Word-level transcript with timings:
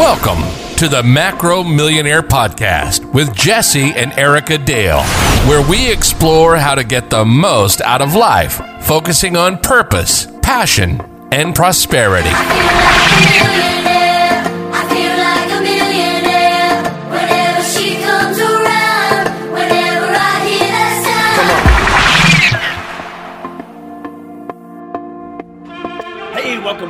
Welcome 0.00 0.40
to 0.78 0.88
the 0.88 1.02
Macro 1.02 1.62
Millionaire 1.62 2.22
Podcast 2.22 3.04
with 3.12 3.34
Jesse 3.34 3.92
and 3.92 4.18
Erica 4.18 4.56
Dale, 4.56 5.02
where 5.46 5.60
we 5.68 5.92
explore 5.92 6.56
how 6.56 6.74
to 6.74 6.84
get 6.84 7.10
the 7.10 7.26
most 7.26 7.82
out 7.82 8.00
of 8.00 8.14
life, 8.14 8.62
focusing 8.80 9.36
on 9.36 9.58
purpose, 9.58 10.26
passion, 10.40 11.02
and 11.30 11.54
prosperity. 11.54 12.30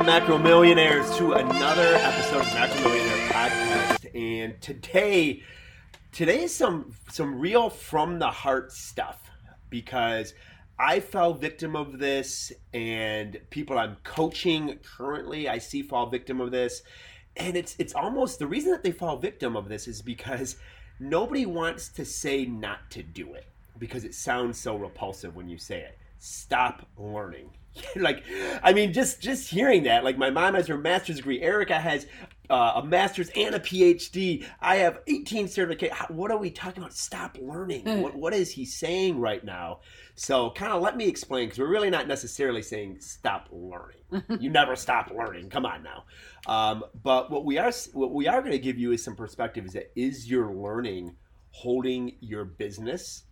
Welcome 0.01 0.19
Macro 0.19 0.37
Millionaires 0.39 1.15
to 1.15 1.33
another 1.33 1.93
episode 1.93 2.39
of 2.39 2.53
Macro 2.55 2.89
Millionaire 2.89 3.29
Podcast. 3.29 4.15
And 4.15 4.59
today, 4.59 5.43
today 6.11 6.45
is 6.45 6.55
some 6.55 6.95
some 7.11 7.39
real 7.39 7.69
from 7.69 8.17
the 8.17 8.31
heart 8.31 8.71
stuff 8.71 9.29
because 9.69 10.33
I 10.79 11.01
fell 11.01 11.35
victim 11.35 11.75
of 11.75 11.99
this, 11.99 12.51
and 12.73 13.37
people 13.51 13.77
I'm 13.77 13.97
coaching 14.03 14.79
currently 14.97 15.47
I 15.47 15.59
see 15.59 15.83
fall 15.83 16.07
victim 16.07 16.41
of 16.41 16.49
this, 16.49 16.81
and 17.37 17.55
it's 17.55 17.75
it's 17.77 17.93
almost 17.93 18.39
the 18.39 18.47
reason 18.47 18.71
that 18.71 18.81
they 18.81 18.91
fall 18.91 19.17
victim 19.17 19.55
of 19.55 19.69
this 19.69 19.87
is 19.87 20.01
because 20.01 20.55
nobody 20.99 21.45
wants 21.45 21.89
to 21.89 22.05
say 22.05 22.45
not 22.45 22.89
to 22.91 23.03
do 23.03 23.35
it 23.35 23.45
because 23.77 24.03
it 24.03 24.15
sounds 24.15 24.59
so 24.59 24.75
repulsive 24.75 25.35
when 25.35 25.47
you 25.47 25.59
say 25.59 25.81
it. 25.81 25.99
Stop 26.17 26.87
learning. 26.97 27.51
like, 27.95 28.23
I 28.63 28.73
mean, 28.73 28.93
just 28.93 29.21
just 29.21 29.49
hearing 29.49 29.83
that. 29.83 30.03
Like, 30.03 30.17
my 30.17 30.29
mom 30.29 30.55
has 30.55 30.67
her 30.67 30.77
master's 30.77 31.17
degree. 31.17 31.41
Erica 31.41 31.79
has 31.79 32.05
uh, 32.49 32.73
a 32.75 32.85
master's 32.85 33.29
and 33.29 33.55
a 33.55 33.59
PhD. 33.59 34.45
I 34.59 34.77
have 34.77 34.99
18 35.07 35.47
certificates. 35.47 35.95
What 36.09 36.31
are 36.31 36.37
we 36.37 36.51
talking 36.51 36.83
about? 36.83 36.93
Stop 36.93 37.37
learning. 37.41 38.01
What, 38.01 38.15
what 38.15 38.33
is 38.33 38.51
he 38.51 38.65
saying 38.65 39.19
right 39.19 39.43
now? 39.43 39.79
So, 40.15 40.51
kind 40.51 40.73
of 40.73 40.81
let 40.81 40.97
me 40.97 41.07
explain 41.07 41.45
because 41.45 41.59
we're 41.59 41.69
really 41.69 41.89
not 41.89 42.07
necessarily 42.07 42.61
saying 42.61 42.97
stop 42.99 43.47
learning. 43.51 44.23
you 44.39 44.49
never 44.49 44.75
stop 44.75 45.11
learning. 45.15 45.49
Come 45.49 45.65
on 45.65 45.83
now. 45.83 46.03
Um, 46.47 46.83
but 47.01 47.31
what 47.31 47.45
we 47.45 47.57
are 47.57 47.71
what 47.93 48.11
we 48.11 48.27
are 48.27 48.41
going 48.41 48.51
to 48.51 48.59
give 48.59 48.77
you 48.77 48.91
is 48.91 49.03
some 49.03 49.15
perspective. 49.15 49.65
Is 49.65 49.73
that 49.73 49.91
is 49.95 50.29
your 50.29 50.53
learning 50.53 51.15
holding 51.51 52.17
your 52.19 52.43
business 52.43 53.23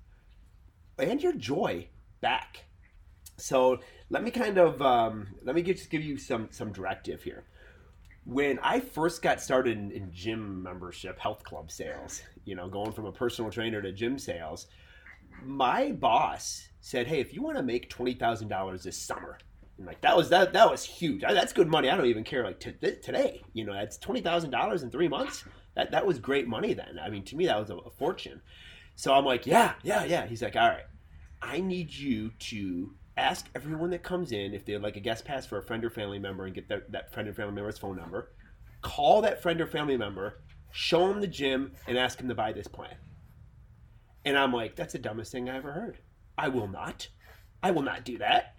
and 0.97 1.22
your 1.22 1.33
joy 1.33 1.89
back? 2.22 2.69
So 3.39 3.79
let 4.09 4.23
me 4.23 4.31
kind 4.31 4.57
of 4.57 4.81
um, 4.81 5.27
let 5.43 5.55
me 5.55 5.61
just 5.61 5.89
give 5.89 6.03
you 6.03 6.17
some 6.17 6.49
some 6.51 6.71
directive 6.71 7.23
here. 7.23 7.45
When 8.25 8.59
I 8.59 8.79
first 8.79 9.21
got 9.21 9.41
started 9.41 9.77
in, 9.77 9.91
in 9.91 10.11
gym 10.11 10.61
membership, 10.61 11.17
health 11.17 11.43
club 11.43 11.71
sales, 11.71 12.21
you 12.45 12.55
know, 12.55 12.67
going 12.67 12.91
from 12.91 13.05
a 13.05 13.11
personal 13.11 13.49
trainer 13.49 13.81
to 13.81 13.91
gym 13.91 14.19
sales, 14.19 14.67
my 15.43 15.91
boss 15.91 16.69
said, 16.81 17.07
"Hey, 17.07 17.19
if 17.19 17.33
you 17.33 17.41
want 17.41 17.57
to 17.57 17.63
make 17.63 17.89
twenty 17.89 18.13
thousand 18.13 18.49
dollars 18.49 18.83
this 18.83 18.97
summer, 18.97 19.37
like 19.85 20.01
that 20.01 20.15
was 20.15 20.29
that 20.29 20.53
that 20.53 20.69
was 20.69 20.83
huge. 20.83 21.21
That's 21.21 21.53
good 21.53 21.67
money. 21.67 21.89
I 21.89 21.95
don't 21.95 22.05
even 22.05 22.23
care. 22.23 22.43
Like 22.43 22.59
t- 22.59 22.71
today, 22.71 23.41
you 23.53 23.65
know, 23.65 23.73
that's 23.73 23.97
twenty 23.97 24.21
thousand 24.21 24.51
dollars 24.51 24.83
in 24.83 24.91
three 24.91 25.07
months. 25.07 25.43
That 25.75 25.91
that 25.91 26.05
was 26.05 26.19
great 26.19 26.47
money 26.47 26.73
then. 26.73 26.99
I 27.01 27.09
mean, 27.09 27.23
to 27.25 27.35
me, 27.35 27.45
that 27.45 27.59
was 27.59 27.69
a, 27.69 27.77
a 27.77 27.89
fortune. 27.89 28.41
So 28.95 29.13
I'm 29.13 29.25
like, 29.25 29.45
yeah, 29.45 29.73
yeah, 29.83 30.03
yeah. 30.03 30.25
He's 30.27 30.41
like, 30.41 30.55
all 30.55 30.67
right, 30.67 30.85
I 31.41 31.61
need 31.61 31.93
you 31.93 32.31
to 32.31 32.93
ask 33.20 33.50
everyone 33.56 33.89
that 33.92 34.03
comes 34.03 34.31
in 34.31 34.53
if 34.53 34.66
they'd 34.66 34.78
like 34.78 34.95
a 34.95 35.02
guest 35.02 35.25
pass 35.25 35.45
for 35.45 35.58
a 35.58 35.64
friend 35.64 35.84
or 35.84 35.89
family 35.89 36.20
member 36.20 36.45
and 36.45 36.56
get 36.56 36.70
that 36.70 37.14
friend 37.14 37.28
or 37.28 37.34
family 37.34 37.53
member's 37.53 37.78
phone 37.78 37.98
number. 37.98 38.31
Call 38.81 39.22
that 39.22 39.42
friend 39.42 39.59
or 39.59 39.67
family 39.67 39.98
member, 39.98 40.42
show 40.72 41.08
them 41.08 41.20
the 41.20 41.28
gym, 41.28 41.73
and 41.88 41.97
ask 41.97 42.17
them 42.17 42.30
to 42.30 42.36
buy 42.36 42.53
this 42.53 42.67
plan. 42.67 42.95
And 44.25 44.38
I'm 44.38 44.53
like, 44.53 44.75
that's 44.75 44.94
the 44.94 45.00
dumbest 45.00 45.31
thing 45.31 45.50
I 45.50 45.58
ever 45.58 45.72
heard. 45.72 45.97
I 46.38 46.47
will 46.47 46.67
not. 46.67 47.08
I 47.62 47.72
will 47.72 47.81
not 47.81 48.06
do 48.06 48.18
that. 48.19 48.56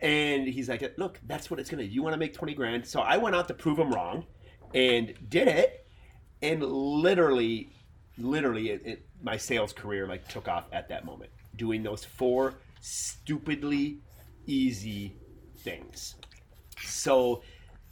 And 0.00 0.46
he's 0.46 0.68
like, 0.68 0.94
look, 0.96 1.18
that's 1.26 1.50
what 1.50 1.58
it's 1.58 1.70
going 1.70 1.84
to 1.84 1.92
You 1.92 2.02
want 2.02 2.12
to 2.12 2.18
make 2.18 2.34
20 2.34 2.54
grand. 2.54 2.86
So 2.86 3.00
I 3.00 3.16
went 3.16 3.34
out 3.34 3.48
to 3.48 3.54
prove 3.54 3.78
him 3.78 3.90
wrong 3.90 4.26
and 4.74 5.12
did 5.28 5.48
it. 5.48 5.86
And 6.40 6.62
literally, 6.62 7.72
literally, 8.16 8.70
it, 8.70 8.82
it, 8.84 9.06
my 9.22 9.36
sales 9.36 9.72
career 9.72 10.06
like 10.06 10.28
took 10.28 10.46
off 10.46 10.66
at 10.72 10.88
that 10.90 11.04
moment. 11.04 11.30
Doing 11.56 11.82
those 11.82 12.04
four 12.04 12.54
stupidly 12.80 14.00
easy 14.46 15.16
things. 15.58 16.16
So 16.84 17.42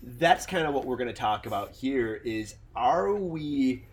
that's 0.02 0.47
kind 0.47 0.66
of 0.66 0.74
what 0.74 0.84
we're 0.84 0.97
going 0.97 1.08
to 1.08 1.14
talk 1.14 1.47
about 1.47 1.72
here 1.72 2.14
is 2.24 2.56
are 2.74 3.14
we 3.14 3.84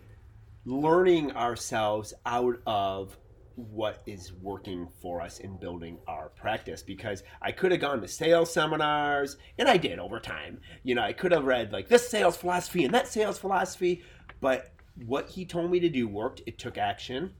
learning 0.64 1.32
ourselves 1.32 2.14
out 2.24 2.56
of 2.66 3.16
what 3.56 4.02
is 4.06 4.32
working 4.32 4.88
for 5.00 5.20
us 5.20 5.38
in 5.38 5.56
building 5.56 5.98
our 6.08 6.28
practice 6.30 6.82
because 6.82 7.22
I 7.40 7.52
could 7.52 7.70
have 7.70 7.80
gone 7.80 8.00
to 8.00 8.08
sales 8.08 8.52
seminars 8.52 9.36
and 9.58 9.68
I 9.68 9.76
did 9.76 9.98
over 9.98 10.18
time. 10.18 10.60
You 10.82 10.96
know, 10.96 11.02
I 11.02 11.12
could 11.12 11.30
have 11.32 11.44
read 11.44 11.72
like 11.72 11.88
this 11.88 12.08
sales 12.08 12.36
philosophy 12.36 12.84
and 12.84 12.94
that 12.94 13.06
sales 13.06 13.38
philosophy, 13.38 14.02
but 14.40 14.72
what 15.06 15.28
he 15.28 15.44
told 15.44 15.70
me 15.70 15.80
to 15.80 15.88
do 15.88 16.08
worked. 16.08 16.42
It 16.46 16.58
took 16.58 16.78
action, 16.78 17.32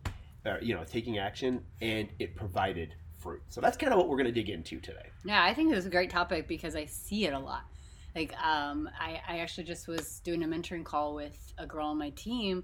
uh, 0.47 0.57
you 0.61 0.75
know, 0.75 0.85
taking 0.85 1.19
action, 1.19 1.65
and 1.81 2.09
it 2.19 2.35
provided 2.35 2.95
fruit. 3.25 3.43
So 3.49 3.61
that's 3.61 3.77
kind 3.77 3.93
of 3.93 3.99
what 3.99 4.09
we're 4.09 4.19
going 4.19 4.27
to 4.27 4.33
dig 4.33 4.51
into 4.51 4.79
today. 4.79 5.09
Yeah, 5.25 5.43
I 5.43 5.55
think 5.55 5.73
it 5.73 5.75
was 5.75 5.87
a 5.87 5.91
great 5.91 6.11
topic 6.11 6.47
because 6.47 6.77
I 6.77 6.85
see 6.85 7.27
it 7.27 7.33
a 7.33 7.39
lot. 7.39 7.63
Like, 8.15 8.33
um, 8.41 8.89
I, 9.01 9.21
I 9.27 9.39
actually 9.39 9.65
just 9.65 9.89
was 9.89 10.21
doing 10.23 10.45
a 10.45 10.47
mentoring 10.47 10.85
call 10.85 11.15
with 11.15 11.53
a 11.59 11.67
girl 11.67 11.87
on 11.87 11.99
my 11.99 12.11
team, 12.11 12.63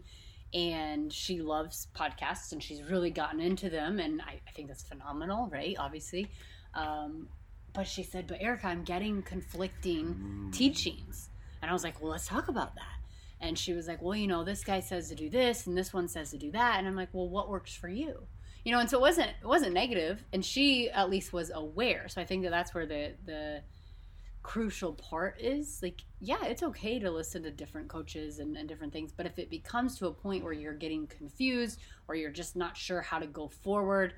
and 0.54 1.12
she 1.12 1.41
loves 1.41 1.88
podcasts 1.97 2.53
and 2.53 2.62
she's 2.62 2.82
really 2.82 3.10
gotten 3.10 3.41
into 3.41 3.70
them, 3.70 3.99
and 3.99 4.20
I, 4.20 4.41
I 4.47 4.50
think 4.54 4.69
that's 4.69 4.84
phenomenal, 4.84 5.49
right? 5.50 5.75
Obviously. 5.78 6.31
Um, 6.75 7.28
but 7.72 7.87
she 7.87 8.03
said, 8.03 8.26
But 8.26 8.43
Erica, 8.43 8.69
I'm 8.69 8.84
getting 8.84 9.22
conflicting 9.22 10.15
mm. 10.15 10.53
teachings. 10.53 11.31
And 11.62 11.70
I 11.70 11.72
was 11.72 11.84
like, 11.84 12.00
Well, 12.00 12.12
let's 12.12 12.26
talk 12.26 12.49
about 12.49 12.75
that. 12.75 12.99
And 13.41 13.59
she 13.59 13.72
was 13.72 13.88
like, 13.88 14.03
Well, 14.03 14.16
you 14.16 14.26
know, 14.26 14.44
this 14.44 14.65
guy 14.65 14.81
says 14.81 15.09
to 15.09 15.15
do 15.15 15.31
this, 15.31 15.66
and 15.66 15.76
this 15.76 15.93
one 15.93 16.09
says 16.09 16.31
to 16.31 16.38
do 16.38 16.50
that. 16.53 16.78
And 16.78 16.87
I'm 16.87 16.97
like, 16.97 17.10
Well, 17.12 17.28
what 17.28 17.49
works 17.49 17.75
for 17.75 17.88
you? 17.88 18.26
You 18.65 18.72
know 18.72 18.78
and 18.81 18.91
so 18.91 18.98
it 18.98 19.00
wasn't 19.00 19.28
it 19.28 19.47
wasn't 19.47 19.72
negative 19.72 20.22
and 20.32 20.44
she 20.44 20.91
at 20.91 21.10
least 21.10 21.32
was 21.32 21.50
aware. 21.54 22.09
So 22.09 22.21
i 22.21 22.25
think 22.25 22.43
that 22.44 22.50
that's 22.50 22.75
where 22.75 22.87
the 22.87 23.15
the 23.25 23.62
crucial 24.43 24.94
part 24.94 25.41
is. 25.41 25.81
Like 25.82 26.03
yeah 26.21 26.44
it's 26.44 26.62
okay 26.62 26.99
to 26.99 27.10
listen 27.10 27.43
to 27.43 27.50
different 27.50 27.88
coaches 27.88 28.38
and, 28.38 28.56
and 28.56 28.69
different 28.69 28.93
things 28.93 29.12
but 29.12 29.26
if 29.26 29.38
it 29.38 29.50
becomes 29.50 29.99
to 29.99 30.06
a 30.06 30.12
point 30.12 30.44
where 30.44 30.53
you're 30.53 30.75
getting 30.75 31.06
confused 31.06 31.81
or 32.09 32.15
you're 32.15 32.31
just 32.31 32.56
not 32.56 32.76
sure 32.76 33.00
how 33.00 33.19
to 33.19 33.26
go 33.26 33.49
forward 33.49 34.15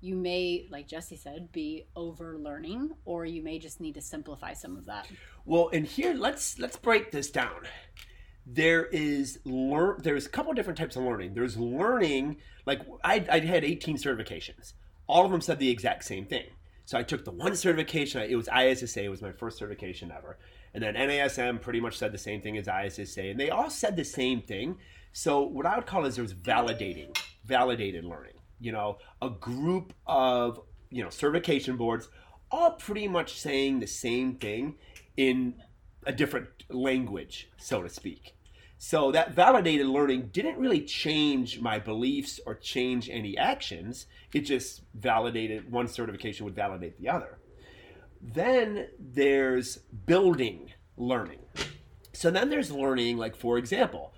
you 0.00 0.14
may 0.14 0.66
like 0.70 0.86
jesse 0.86 1.16
said 1.16 1.50
be 1.52 1.86
over 1.96 2.36
learning 2.38 2.90
or 3.06 3.24
you 3.24 3.42
may 3.42 3.58
just 3.58 3.80
need 3.80 3.94
to 3.94 4.02
simplify 4.02 4.52
some 4.52 4.76
of 4.76 4.86
that. 4.86 5.08
Well 5.44 5.70
and 5.72 5.86
here 5.86 6.14
let's 6.14 6.58
let's 6.58 6.76
break 6.76 7.10
this 7.10 7.30
down 7.30 7.66
there 8.46 8.86
is 8.86 9.40
learn 9.44 10.00
there's 10.02 10.26
a 10.26 10.28
couple 10.28 10.52
different 10.52 10.78
types 10.78 10.94
of 10.96 11.02
learning. 11.02 11.34
There's 11.34 11.56
learning 11.56 12.36
like 12.64 12.80
I, 13.02 13.24
I 13.30 13.40
had 13.40 13.64
18 13.64 13.96
certifications. 13.96 14.72
All 15.08 15.24
of 15.24 15.32
them 15.32 15.40
said 15.40 15.58
the 15.58 15.70
exact 15.70 16.04
same 16.04 16.26
thing. 16.26 16.46
So 16.84 16.96
i 16.96 17.02
took 17.02 17.24
the 17.24 17.32
one 17.32 17.56
certification 17.56 18.22
it 18.22 18.36
was 18.36 18.48
issa 18.48 19.02
it 19.02 19.08
was 19.08 19.20
my 19.20 19.32
first 19.32 19.58
certification 19.58 20.12
ever. 20.16 20.38
And 20.72 20.82
then 20.82 20.94
nasm 20.94 21.60
pretty 21.60 21.80
much 21.80 21.98
said 21.98 22.12
the 22.12 22.18
same 22.18 22.40
thing 22.40 22.56
as 22.56 22.68
issa 22.68 23.22
and 23.22 23.40
they 23.40 23.50
all 23.50 23.70
said 23.70 23.96
the 23.96 24.04
same 24.04 24.42
thing. 24.42 24.78
So 25.12 25.42
what 25.42 25.66
i 25.66 25.76
would 25.76 25.86
call 25.86 26.06
is 26.06 26.16
there's 26.16 26.34
validating 26.34 27.16
validated 27.44 28.04
learning 28.04 28.34
you 28.60 28.72
know 28.72 28.98
a 29.22 29.30
group 29.30 29.92
of 30.06 30.60
you 30.90 31.02
know 31.02 31.10
certification 31.10 31.76
boards 31.76 32.08
all 32.50 32.72
pretty 32.72 33.08
much 33.08 33.38
saying 33.40 33.80
the 33.80 33.86
same 33.86 34.34
thing 34.36 34.76
in 35.16 35.54
a 36.06 36.12
different 36.12 36.48
language 36.70 37.48
so 37.56 37.82
to 37.82 37.88
speak 37.88 38.35
so 38.78 39.10
that 39.12 39.34
validated 39.34 39.86
learning 39.86 40.30
didn't 40.32 40.58
really 40.58 40.82
change 40.82 41.60
my 41.60 41.78
beliefs 41.78 42.40
or 42.44 42.54
change 42.54 43.08
any 43.08 43.36
actions. 43.38 44.06
It 44.34 44.40
just 44.40 44.82
validated 44.94 45.70
one 45.72 45.88
certification 45.88 46.44
would 46.44 46.54
validate 46.54 46.98
the 46.98 47.08
other. 47.08 47.38
Then 48.20 48.88
there's 48.98 49.78
building 49.78 50.72
learning. 50.96 51.40
So 52.12 52.30
then 52.30 52.50
there's 52.50 52.70
learning, 52.70 53.16
like 53.16 53.36
for 53.36 53.56
example, 53.56 54.12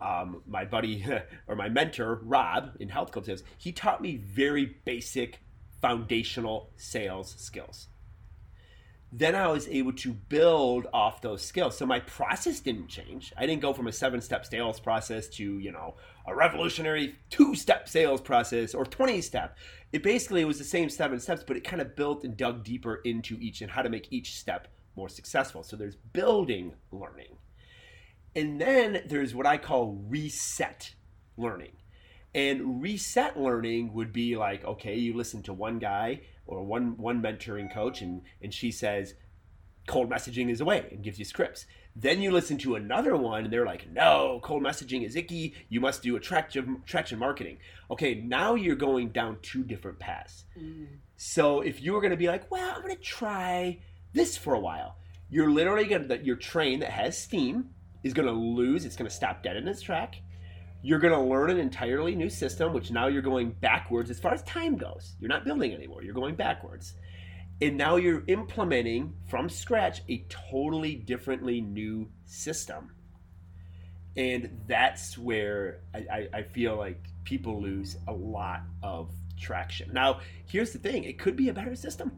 um, 0.00 0.42
my 0.46 0.64
buddy 0.64 1.06
or 1.46 1.56
my 1.56 1.68
mentor 1.68 2.20
Rob 2.22 2.76
in 2.80 2.88
Health 2.88 3.12
Club 3.12 3.24
says 3.24 3.44
he 3.56 3.72
taught 3.72 4.02
me 4.02 4.16
very 4.16 4.76
basic 4.84 5.40
foundational 5.80 6.70
sales 6.76 7.34
skills 7.38 7.88
then 9.14 9.34
I 9.34 9.46
was 9.48 9.68
able 9.68 9.92
to 9.92 10.14
build 10.14 10.86
off 10.94 11.20
those 11.20 11.42
skills. 11.42 11.76
So 11.76 11.84
my 11.84 12.00
process 12.00 12.60
didn't 12.60 12.88
change. 12.88 13.30
I 13.36 13.44
didn't 13.44 13.60
go 13.60 13.74
from 13.74 13.86
a 13.86 13.92
seven 13.92 14.22
step 14.22 14.46
sales 14.46 14.80
process 14.80 15.28
to, 15.30 15.58
you 15.58 15.70
know, 15.70 15.96
a 16.26 16.34
revolutionary 16.34 17.16
two 17.28 17.54
step 17.54 17.90
sales 17.90 18.22
process 18.22 18.72
or 18.72 18.86
20 18.86 19.20
step. 19.20 19.58
It 19.92 20.02
basically 20.02 20.46
was 20.46 20.56
the 20.56 20.64
same 20.64 20.88
seven 20.88 21.20
steps, 21.20 21.44
but 21.46 21.58
it 21.58 21.64
kind 21.64 21.82
of 21.82 21.94
built 21.94 22.24
and 22.24 22.38
dug 22.38 22.64
deeper 22.64 22.96
into 23.04 23.36
each 23.38 23.60
and 23.60 23.70
how 23.70 23.82
to 23.82 23.90
make 23.90 24.08
each 24.10 24.38
step 24.38 24.68
more 24.96 25.10
successful. 25.10 25.62
So 25.62 25.76
there's 25.76 25.96
building 25.96 26.72
learning. 26.90 27.36
And 28.34 28.58
then 28.58 29.02
there's 29.06 29.34
what 29.34 29.46
I 29.46 29.58
call 29.58 30.02
reset 30.08 30.94
learning. 31.36 31.72
And 32.34 32.80
reset 32.80 33.38
learning 33.38 33.92
would 33.92 34.10
be 34.10 34.36
like, 34.36 34.64
okay, 34.64 34.96
you 34.96 35.14
listen 35.14 35.42
to 35.42 35.52
one 35.52 35.78
guy 35.78 36.22
or 36.46 36.62
one 36.62 36.96
one 36.96 37.22
mentoring 37.22 37.72
coach 37.72 38.02
and 38.02 38.22
and 38.40 38.52
she 38.52 38.70
says 38.70 39.14
cold 39.86 40.08
messaging 40.10 40.50
is 40.50 40.60
away 40.60 40.86
and 40.90 41.02
gives 41.02 41.18
you 41.18 41.24
scripts. 41.24 41.66
Then 41.94 42.22
you 42.22 42.30
listen 42.30 42.56
to 42.58 42.76
another 42.76 43.16
one 43.16 43.44
and 43.44 43.52
they're 43.52 43.66
like, 43.66 43.90
no, 43.90 44.40
cold 44.42 44.62
messaging 44.62 45.04
is 45.04 45.16
icky. 45.16 45.54
You 45.68 45.80
must 45.80 46.02
do 46.02 46.16
attraction, 46.16 46.82
traction 46.86 47.18
marketing. 47.18 47.58
Okay, 47.90 48.14
now 48.14 48.54
you're 48.54 48.76
going 48.76 49.10
down 49.10 49.38
two 49.42 49.62
different 49.62 49.98
paths. 49.98 50.44
Mm. 50.58 50.86
So 51.16 51.60
if 51.60 51.82
you 51.82 51.92
were 51.92 52.00
going 52.00 52.12
to 52.12 52.16
be 52.16 52.28
like, 52.28 52.50
well, 52.50 52.72
I'm 52.74 52.82
going 52.82 52.94
to 52.94 53.02
try 53.02 53.80
this 54.12 54.36
for 54.36 54.54
a 54.54 54.60
while, 54.60 54.96
you're 55.28 55.50
literally 55.50 55.84
going 55.84 56.08
to, 56.08 56.24
your 56.24 56.36
train 56.36 56.80
that 56.80 56.90
has 56.90 57.18
steam 57.18 57.70
is 58.02 58.14
going 58.14 58.28
to 58.28 58.32
lose. 58.32 58.84
It's 58.84 58.96
going 58.96 59.08
to 59.08 59.14
stop 59.14 59.42
dead 59.42 59.56
in 59.56 59.68
its 59.68 59.82
track. 59.82 60.16
You're 60.82 60.98
going 60.98 61.14
to 61.14 61.20
learn 61.20 61.50
an 61.50 61.58
entirely 61.58 62.14
new 62.14 62.28
system, 62.28 62.72
which 62.72 62.90
now 62.90 63.06
you're 63.06 63.22
going 63.22 63.52
backwards 63.52 64.10
as 64.10 64.18
far 64.18 64.34
as 64.34 64.42
time 64.42 64.76
goes. 64.76 65.14
You're 65.20 65.28
not 65.28 65.44
building 65.44 65.72
anymore. 65.72 66.02
You're 66.02 66.14
going 66.14 66.34
backwards. 66.34 66.94
And 67.60 67.76
now 67.76 67.96
you're 67.96 68.24
implementing 68.26 69.14
from 69.28 69.48
scratch 69.48 70.02
a 70.08 70.26
totally 70.28 70.96
differently 70.96 71.60
new 71.60 72.10
system. 72.24 72.90
And 74.16 74.62
that's 74.66 75.16
where 75.16 75.82
I, 75.94 75.98
I, 75.98 76.28
I 76.38 76.42
feel 76.42 76.76
like 76.76 77.04
people 77.22 77.62
lose 77.62 77.96
a 78.08 78.12
lot 78.12 78.62
of 78.82 79.12
traction. 79.38 79.92
Now, 79.92 80.20
here's 80.46 80.72
the 80.72 80.78
thing 80.78 81.04
it 81.04 81.18
could 81.18 81.36
be 81.36 81.48
a 81.48 81.54
better 81.54 81.76
system. 81.76 82.12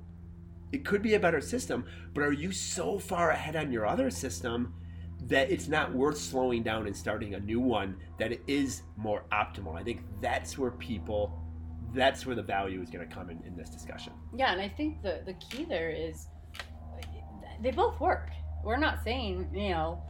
It 0.72 0.84
could 0.84 1.02
be 1.02 1.14
a 1.14 1.20
better 1.20 1.40
system, 1.40 1.84
but 2.14 2.25
are 2.25 2.32
you 2.32 2.50
so 2.50 2.99
far 2.99 3.31
ahead 3.31 3.55
on 3.55 3.70
your 3.70 3.87
other 3.87 4.11
system 4.11 4.75
that 5.22 5.50
it's 5.50 5.69
not 5.69 5.93
worth 5.93 6.19
slowing 6.19 6.62
down 6.62 6.87
and 6.87 6.96
starting 6.96 7.34
a 7.34 7.40
new 7.40 7.61
one 7.61 7.96
that 8.19 8.32
it 8.32 8.43
is 8.46 8.82
more 8.96 9.25
optimal. 9.32 9.78
I 9.78 9.82
think 9.82 10.02
that's 10.20 10.58
where 10.58 10.70
people 10.70 11.40
that's 11.94 12.26
where 12.26 12.34
the 12.34 12.43
value 12.43 12.82
is 12.82 12.90
going 12.90 13.08
to 13.08 13.14
come 13.14 13.31
in, 13.31 13.40
in 13.46 13.56
this 13.56 13.70
discussion. 13.70 14.12
Yeah, 14.34 14.52
and 14.52 14.61
I 14.61 14.69
think 14.69 15.02
the 15.02 15.22
the 15.25 15.34
key 15.34 15.64
there 15.64 15.90
is 15.90 16.26
they 17.62 17.70
both 17.70 18.00
work. 18.00 18.31
We're 18.64 18.76
not 18.76 19.02
saying, 19.05 19.49
you 19.55 19.70
know, 19.70 20.02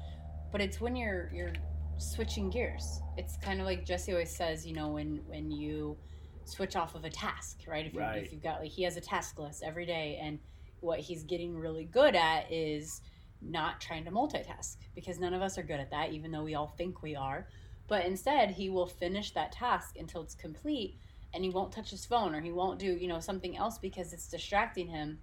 but 0.51 0.61
it's 0.61 0.81
when 0.81 0.97
you're 0.97 1.31
you're 1.33 1.53
switching 1.99 2.51
gears. 2.51 3.01
It's 3.17 3.37
kind 3.37 3.61
of 3.61 3.67
like 3.67 3.85
Jesse 3.85 4.13
always 4.13 4.35
says, 4.35 4.67
you 4.67 4.75
know, 4.75 4.89
when 4.89 5.21
when 5.27 5.51
you 5.51 5.97
switch 6.45 6.77
off 6.77 6.95
of 6.95 7.05
a 7.05 7.11
task, 7.11 7.61
right? 7.67 7.87
If, 7.87 7.95
you, 7.95 8.01
right. 8.01 8.23
if 8.23 8.33
you've 8.33 8.43
got 8.43 8.61
like 8.61 8.71
he 8.71 8.83
has 8.85 8.97
a 8.97 9.01
task 9.01 9.39
list 9.39 9.63
every 9.63 9.87
day 9.87 10.19
and 10.23 10.39
what 10.81 11.01
he's 11.01 11.23
getting 11.23 11.57
really 11.57 11.85
good 11.85 12.15
at 12.15 12.51
is 12.53 13.01
not 13.45 13.81
trying 13.81 14.05
to 14.05 14.11
multitask 14.11 14.77
because 14.95 15.19
none 15.19 15.35
of 15.35 15.43
us 15.43 15.59
are 15.59 15.63
good 15.63 15.81
at 15.81 15.91
that, 15.91 16.13
even 16.13 16.31
though 16.31 16.43
we 16.43 16.55
all 16.55 16.75
think 16.77 17.03
we 17.03 17.15
are. 17.17 17.47
But 17.87 18.07
instead, 18.07 18.51
he 18.51 18.71
will 18.71 18.87
finish 18.87 19.33
that 19.33 19.53
task 19.53 19.97
until 19.99 20.23
it's 20.23 20.35
complete 20.35 20.99
and 21.35 21.45
he 21.45 21.51
won't 21.51 21.73
touch 21.73 21.91
his 21.91 22.07
phone 22.07 22.35
or 22.35 22.41
he 22.41 22.53
won't 22.53 22.79
do, 22.79 22.87
you 22.87 23.09
know, 23.09 23.21
something 23.21 23.57
else 23.57 23.79
because 23.79 24.13
it's 24.13 24.29
distracting 24.29 24.89
him. 24.89 25.19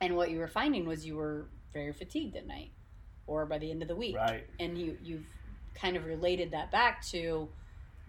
And 0.00 0.16
what 0.16 0.30
you 0.30 0.38
were 0.38 0.48
finding 0.48 0.86
was 0.86 1.06
you 1.06 1.16
were 1.16 1.46
very 1.72 1.92
fatigued 1.92 2.36
at 2.36 2.46
night 2.46 2.72
or 3.26 3.46
by 3.46 3.58
the 3.58 3.70
end 3.70 3.82
of 3.82 3.88
the 3.88 3.96
week. 3.96 4.16
Right. 4.16 4.46
And 4.58 4.76
you 4.76 4.96
you've 5.02 5.26
kind 5.74 5.96
of 5.96 6.04
related 6.06 6.50
that 6.50 6.70
back 6.70 7.04
to 7.06 7.48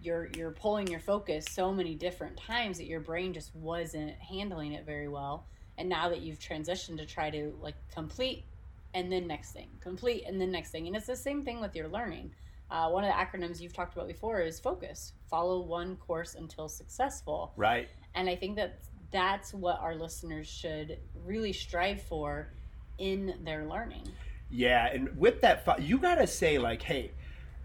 you're 0.02 0.28
you're 0.36 0.50
pulling 0.50 0.86
your 0.86 1.00
focus 1.00 1.46
so 1.50 1.72
many 1.72 1.94
different 1.94 2.36
times 2.36 2.78
that 2.78 2.86
your 2.86 3.00
brain 3.00 3.32
just 3.32 3.54
wasn't 3.54 4.12
handling 4.16 4.72
it 4.72 4.84
very 4.84 5.08
well. 5.08 5.46
And 5.78 5.88
now 5.88 6.08
that 6.08 6.20
you've 6.20 6.38
transitioned 6.38 6.98
to 6.98 7.06
try 7.06 7.30
to 7.30 7.54
like 7.60 7.74
complete 7.92 8.44
and 8.94 9.10
then 9.10 9.26
next 9.26 9.52
thing, 9.52 9.68
complete 9.80 10.24
and 10.26 10.40
then 10.40 10.50
next 10.50 10.70
thing. 10.70 10.86
And 10.86 10.96
it's 10.96 11.06
the 11.06 11.16
same 11.16 11.42
thing 11.42 11.60
with 11.60 11.74
your 11.74 11.88
learning. 11.88 12.30
Uh, 12.70 12.88
one 12.88 13.04
of 13.04 13.10
the 13.10 13.16
acronyms 13.16 13.60
you've 13.60 13.74
talked 13.74 13.94
about 13.94 14.08
before 14.08 14.40
is 14.40 14.58
focus. 14.58 15.12
Follow 15.28 15.60
one 15.60 15.96
course 15.96 16.34
until 16.34 16.68
successful. 16.68 17.52
Right. 17.56 17.88
And 18.14 18.28
I 18.28 18.36
think 18.36 18.56
that 18.56 18.80
that's 19.10 19.52
what 19.52 19.78
our 19.80 19.94
listeners 19.94 20.48
should 20.48 20.98
really 21.24 21.52
strive 21.52 22.02
for 22.02 22.52
in 22.98 23.34
their 23.44 23.66
learning. 23.66 24.08
Yeah, 24.50 24.88
and 24.92 25.16
with 25.18 25.40
that, 25.42 25.66
you 25.82 25.98
got 25.98 26.16
to 26.16 26.26
say 26.26 26.58
like, 26.58 26.82
hey, 26.82 27.10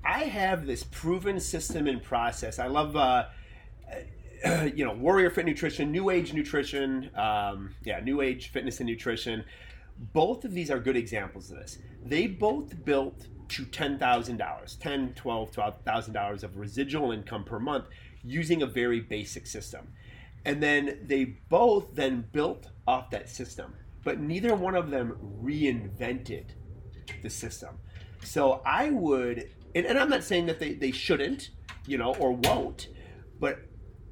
I 0.04 0.24
have 0.24 0.66
this 0.66 0.84
proven 0.84 1.40
system 1.40 1.88
and 1.88 2.02
process. 2.02 2.60
I 2.60 2.68
love. 2.68 2.96
Uh, 2.96 3.26
you 4.74 4.86
know, 4.86 4.94
Warrior 4.94 5.30
Fit 5.32 5.46
Nutrition, 5.46 5.92
New 5.92 6.10
Age 6.10 6.34
Nutrition, 6.34 7.10
um, 7.16 7.76
yeah, 7.84 8.00
New 8.00 8.22
Age 8.22 8.52
Fitness 8.52 8.80
and 8.80 8.88
Nutrition 8.88 9.44
both 10.00 10.46
of 10.46 10.54
these 10.54 10.72
are 10.72 10.80
good 10.80 10.96
examples 10.96 11.52
of 11.52 11.58
this. 11.58 11.78
They 12.04 12.28
both 12.28 12.86
built 12.86 13.28
to 13.50 13.66
$10,000, 13.66 14.80
10, 14.80 15.14
12, 15.14 15.52
$12,000 15.52 16.44
of 16.44 16.58
residual 16.58 17.12
income 17.12 17.44
per 17.44 17.60
month 17.60 17.86
using 18.24 18.62
a 18.62 18.68
very 18.68 19.02
basic 19.02 19.46
system. 19.48 19.90
And 20.46 20.64
then 20.64 21.00
they 21.04 21.26
both 21.50 21.96
then 21.96 22.26
built 22.32 22.70
off 22.88 23.10
that 23.12 23.30
system, 23.30 23.74
but 24.04 24.20
neither 24.20 24.56
one 24.56 24.76
of 24.76 24.90
them 24.90 25.18
reinvented 25.44 26.46
the 27.22 27.30
system. 27.30 27.80
So 28.24 28.62
I 28.66 28.92
would, 28.92 29.50
and, 29.76 29.86
and 29.86 30.00
I'm 30.00 30.10
not 30.10 30.24
saying 30.24 30.46
that 30.46 30.60
they, 30.60 30.74
they 30.74 30.92
shouldn't, 30.92 31.50
you 31.86 31.98
know, 31.98 32.14
or 32.16 32.32
won't, 32.32 32.88
but 33.40 33.60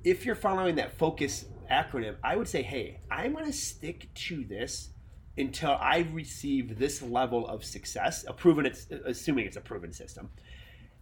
if 0.03 0.25
you're 0.25 0.35
following 0.35 0.75
that 0.75 0.97
focus 0.97 1.45
acronym, 1.71 2.15
I 2.23 2.35
would 2.35 2.47
say, 2.47 2.61
hey, 2.61 3.01
I'm 3.11 3.33
going 3.33 3.45
to 3.45 3.53
stick 3.53 4.13
to 4.15 4.43
this 4.43 4.89
until 5.37 5.77
I 5.79 6.07
receive 6.11 6.77
this 6.79 7.01
level 7.01 7.47
of 7.47 7.63
success, 7.63 8.25
a 8.27 8.33
proven 8.33 8.65
it's 8.65 8.87
assuming 9.05 9.45
it's 9.45 9.57
a 9.57 9.61
proven 9.61 9.91
system. 9.91 10.29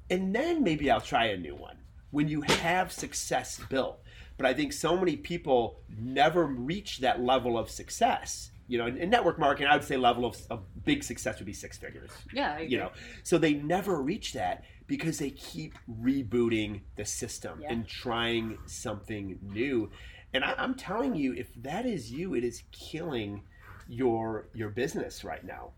And 0.10 0.36
then 0.36 0.64
maybe 0.64 0.92
I'll 0.92 1.02
try 1.02 1.28
a 1.28 1.38
new 1.38 1.56
one 1.56 1.78
when 2.12 2.28
you 2.28 2.42
have 2.42 2.92
success 2.92 3.60
built. 3.70 4.00
But 4.38 4.46
I 4.46 4.54
think 4.54 4.74
so 4.74 4.98
many 4.98 5.16
people 5.16 5.80
never 5.98 6.46
reach 6.46 7.00
that 7.00 7.22
level 7.22 7.58
of 7.58 7.70
success. 7.70 8.52
You 8.68 8.80
know, 8.80 8.88
in, 8.88 9.10
network 9.10 9.40
marketing, 9.40 9.68
I 9.68 9.76
would 9.76 9.86
say 9.86 9.96
level 9.96 10.26
of, 10.26 10.38
of 10.50 10.64
big 10.84 11.04
success 11.04 11.40
would 11.40 11.46
be 11.46 11.54
six 11.54 11.78
figures. 11.78 12.10
Yeah, 12.34 12.60
you 12.60 12.78
know, 12.78 12.92
so 13.24 13.38
they 13.38 13.54
never 13.54 14.02
reach 14.02 14.34
that 14.34 14.64
because 14.88 15.18
they 15.20 15.32
keep 15.32 15.78
rebooting 16.02 16.82
the 16.96 17.06
system 17.06 17.62
yeah. 17.62 17.72
and 17.72 17.88
trying 17.88 18.58
something 18.66 19.40
new. 19.42 19.90
And 20.34 20.44
I, 20.44 20.54
I'm 20.58 20.76
telling 20.76 21.16
you, 21.16 21.34
if 21.34 21.48
that 21.64 21.86
is 21.86 22.12
you, 22.12 22.36
it 22.36 22.44
is 22.44 22.64
killing 22.72 23.44
your 23.88 24.48
your 24.54 24.70
business 24.70 25.24
right 25.24 25.44
now. 25.44 25.72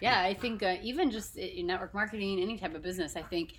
Yeah, 0.00 0.22
I 0.22 0.34
think 0.34 0.62
uh, 0.62 0.76
even 0.82 1.10
just 1.10 1.36
in 1.36 1.66
network 1.66 1.92
marketing, 1.92 2.40
any 2.40 2.56
type 2.56 2.74
of 2.74 2.82
business, 2.82 3.16
I 3.16 3.22
think 3.22 3.52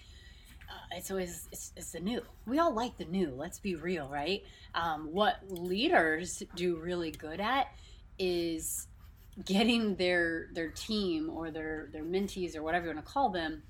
uh, 0.69 0.98
it's 0.98 1.12
always 1.12 1.48
it's, 1.51 1.72
it's, 1.75 1.91
the 1.91 2.00
new. 2.00 2.22
We 2.48 2.60
all 2.60 2.74
like 2.74 2.98
the 2.98 3.05
new. 3.05 3.31
Let's 3.36 3.60
be 3.60 3.75
real, 3.75 4.10
right? 4.10 4.43
Um, 4.74 5.10
what 5.12 5.39
leaders 5.48 6.41
do 6.55 6.77
really 6.77 7.12
good 7.12 7.39
at 7.39 7.67
is 8.17 8.88
getting 9.46 9.96
their 9.96 10.50
their 10.53 10.70
team 10.70 11.29
or 11.29 11.51
their 11.51 11.89
their 11.93 12.03
mentees 12.03 12.55
or 12.55 12.63
whatever 12.63 12.88
you 12.88 12.93
want 12.93 13.05
to 13.05 13.12
call 13.12 13.29
them 13.29 13.63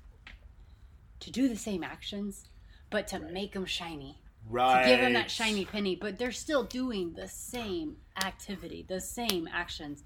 to 1.20 1.30
do 1.30 1.48
the 1.48 1.56
same 1.56 1.84
actions, 1.84 2.48
but 2.90 3.06
to 3.08 3.18
right. 3.18 3.32
make 3.32 3.52
them 3.52 3.66
shiny. 3.66 4.18
Right. 4.48 4.82
To 4.82 4.88
give 4.88 5.00
them 5.00 5.12
that 5.12 5.30
shiny 5.30 5.64
penny, 5.64 5.94
but 5.94 6.18
they're 6.18 6.32
still 6.32 6.64
doing 6.64 7.12
the 7.12 7.28
same 7.28 7.96
activity, 8.24 8.84
the 8.88 9.00
same 9.00 9.48
actions 9.52 10.02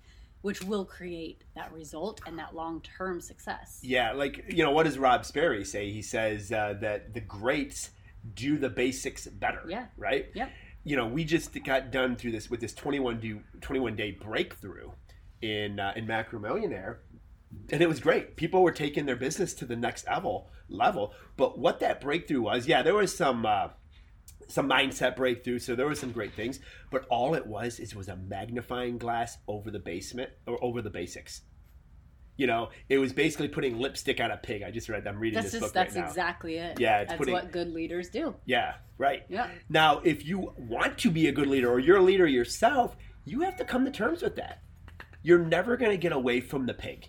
which 0.46 0.62
will 0.62 0.84
create 0.84 1.42
that 1.56 1.72
result 1.72 2.20
and 2.24 2.38
that 2.38 2.54
long 2.54 2.80
term 2.80 3.20
success. 3.20 3.80
Yeah, 3.82 4.12
like 4.12 4.44
you 4.48 4.62
know, 4.62 4.70
what 4.70 4.84
does 4.84 4.96
Rob 4.96 5.24
Sperry 5.24 5.64
say? 5.64 5.90
He 5.90 6.02
says 6.02 6.52
uh, 6.52 6.74
that 6.80 7.14
the 7.14 7.20
greats 7.20 7.90
do 8.32 8.56
the 8.56 8.70
basics 8.70 9.26
better. 9.26 9.64
Yeah. 9.68 9.86
Right. 9.96 10.26
Yep. 10.34 10.50
You 10.84 10.94
know, 10.94 11.08
we 11.08 11.24
just 11.24 11.52
got 11.64 11.90
done 11.90 12.14
through 12.14 12.30
this 12.30 12.48
with 12.48 12.60
this 12.60 12.72
21 12.74 13.18
day 13.18 13.40
21 13.60 13.96
day 13.96 14.12
breakthrough 14.12 14.92
in 15.42 15.80
uh, 15.80 15.94
in 15.96 16.06
Macro 16.06 16.38
Millionaire, 16.38 17.00
and 17.70 17.82
it 17.82 17.88
was 17.88 17.98
great. 17.98 18.36
People 18.36 18.62
were 18.62 18.70
taking 18.70 19.04
their 19.04 19.16
business 19.16 19.52
to 19.54 19.66
the 19.66 19.74
next 19.74 20.06
level 20.06 20.48
level. 20.68 21.12
But 21.36 21.58
what 21.58 21.80
that 21.80 22.00
breakthrough 22.00 22.42
was, 22.42 22.68
yeah, 22.68 22.82
there 22.82 22.94
was 22.94 23.12
some. 23.12 23.44
Uh, 23.44 23.70
some 24.48 24.68
mindset 24.68 25.16
breakthrough. 25.16 25.58
So 25.58 25.74
there 25.74 25.86
were 25.86 25.94
some 25.94 26.12
great 26.12 26.34
things, 26.34 26.60
but 26.90 27.06
all 27.08 27.34
it 27.34 27.46
was 27.46 27.78
is 27.78 27.94
was 27.94 28.08
a 28.08 28.16
magnifying 28.16 28.98
glass 28.98 29.38
over 29.48 29.70
the 29.70 29.78
basement 29.78 30.30
or 30.46 30.62
over 30.62 30.82
the 30.82 30.90
basics. 30.90 31.42
You 32.36 32.46
know, 32.46 32.68
it 32.90 32.98
was 32.98 33.14
basically 33.14 33.48
putting 33.48 33.78
lipstick 33.78 34.20
on 34.20 34.30
a 34.30 34.36
pig. 34.36 34.62
I 34.62 34.70
just 34.70 34.90
read. 34.90 35.06
I'm 35.06 35.18
reading 35.18 35.36
that's 35.36 35.52
this 35.52 35.60
just, 35.60 35.62
book 35.62 35.72
That's 35.72 35.94
right 35.94 36.02
now. 36.02 36.08
exactly 36.08 36.56
it. 36.56 36.78
Yeah, 36.78 37.04
that's 37.04 37.16
putting, 37.16 37.32
what 37.32 37.50
good 37.50 37.72
leaders 37.72 38.10
do. 38.10 38.34
Yeah, 38.44 38.74
right. 38.98 39.22
Yeah. 39.30 39.48
Now, 39.70 40.00
if 40.04 40.24
you 40.26 40.52
want 40.58 40.98
to 40.98 41.10
be 41.10 41.28
a 41.28 41.32
good 41.32 41.46
leader 41.46 41.70
or 41.70 41.78
you're 41.78 41.96
a 41.96 42.02
leader 42.02 42.26
yourself, 42.26 42.94
you 43.24 43.40
have 43.40 43.56
to 43.56 43.64
come 43.64 43.86
to 43.86 43.90
terms 43.90 44.22
with 44.22 44.36
that. 44.36 44.62
You're 45.22 45.38
never 45.38 45.78
going 45.78 45.92
to 45.92 45.96
get 45.96 46.12
away 46.12 46.42
from 46.42 46.66
the 46.66 46.74
pig. 46.74 47.08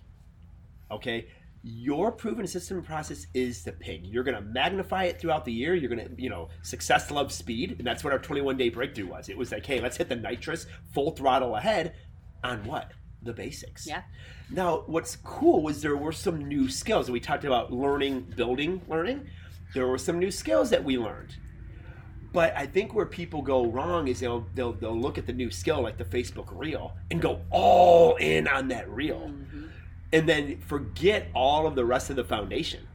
Okay, 0.89 1.27
your 1.67 2.11
proven 2.11 2.47
system 2.47 2.81
process 2.81 3.27
is 3.33 3.63
the 3.63 3.71
pig. 3.71 4.05
You're 4.05 4.23
going 4.23 4.35
to 4.35 4.41
magnify 4.41 5.05
it 5.05 5.19
throughout 5.19 5.45
the 5.45 5.51
year. 5.51 5.75
You're 5.75 5.93
going 5.93 6.07
to, 6.07 6.21
you 6.21 6.29
know, 6.29 6.49
success 6.61 7.11
loves 7.11 7.35
speed. 7.35 7.75
And 7.77 7.85
that's 7.85 8.03
what 8.03 8.13
our 8.13 8.19
21 8.19 8.57
day 8.57 8.69
breakthrough 8.69 9.07
was. 9.07 9.29
It 9.29 9.37
was 9.37 9.51
like, 9.51 9.65
hey, 9.65 9.79
let's 9.81 9.97
hit 9.97 10.09
the 10.09 10.15
nitrous 10.15 10.65
full 10.93 11.11
throttle 11.11 11.55
ahead 11.55 11.93
on 12.43 12.63
what? 12.65 12.91
the 13.23 13.33
basics. 13.33 13.87
Yeah. 13.87 14.03
Now, 14.49 14.83
what's 14.87 15.17
cool 15.17 15.61
was 15.61 15.81
there 15.81 15.97
were 15.97 16.11
some 16.11 16.45
new 16.45 16.69
skills. 16.69 17.11
We 17.11 17.19
talked 17.19 17.43
about 17.43 17.71
learning, 17.71 18.33
building, 18.35 18.81
learning. 18.87 19.27
There 19.73 19.87
were 19.87 19.97
some 19.97 20.19
new 20.19 20.31
skills 20.31 20.69
that 20.69 20.83
we 20.83 20.97
learned. 20.97 21.35
But 22.33 22.55
I 22.55 22.65
think 22.65 22.93
where 22.93 23.05
people 23.05 23.41
go 23.41 23.65
wrong 23.65 24.07
is 24.07 24.19
they'll 24.19 24.45
they'll, 24.53 24.73
they'll 24.73 24.99
look 24.99 25.17
at 25.17 25.25
the 25.25 25.33
new 25.33 25.49
skill 25.49 25.81
like 25.81 25.97
the 25.97 26.05
Facebook 26.05 26.47
reel 26.51 26.95
and 27.09 27.21
go 27.21 27.41
all 27.49 28.15
in 28.17 28.47
on 28.47 28.67
that 28.67 28.89
reel, 28.89 29.29
mm. 29.29 29.45
And 30.13 30.27
then 30.27 30.59
forget 30.61 31.27
all 31.33 31.67
of 31.67 31.75
the 31.75 31.85
rest 31.85 32.09
of 32.09 32.15
the 32.15 32.23
foundation. 32.23 32.87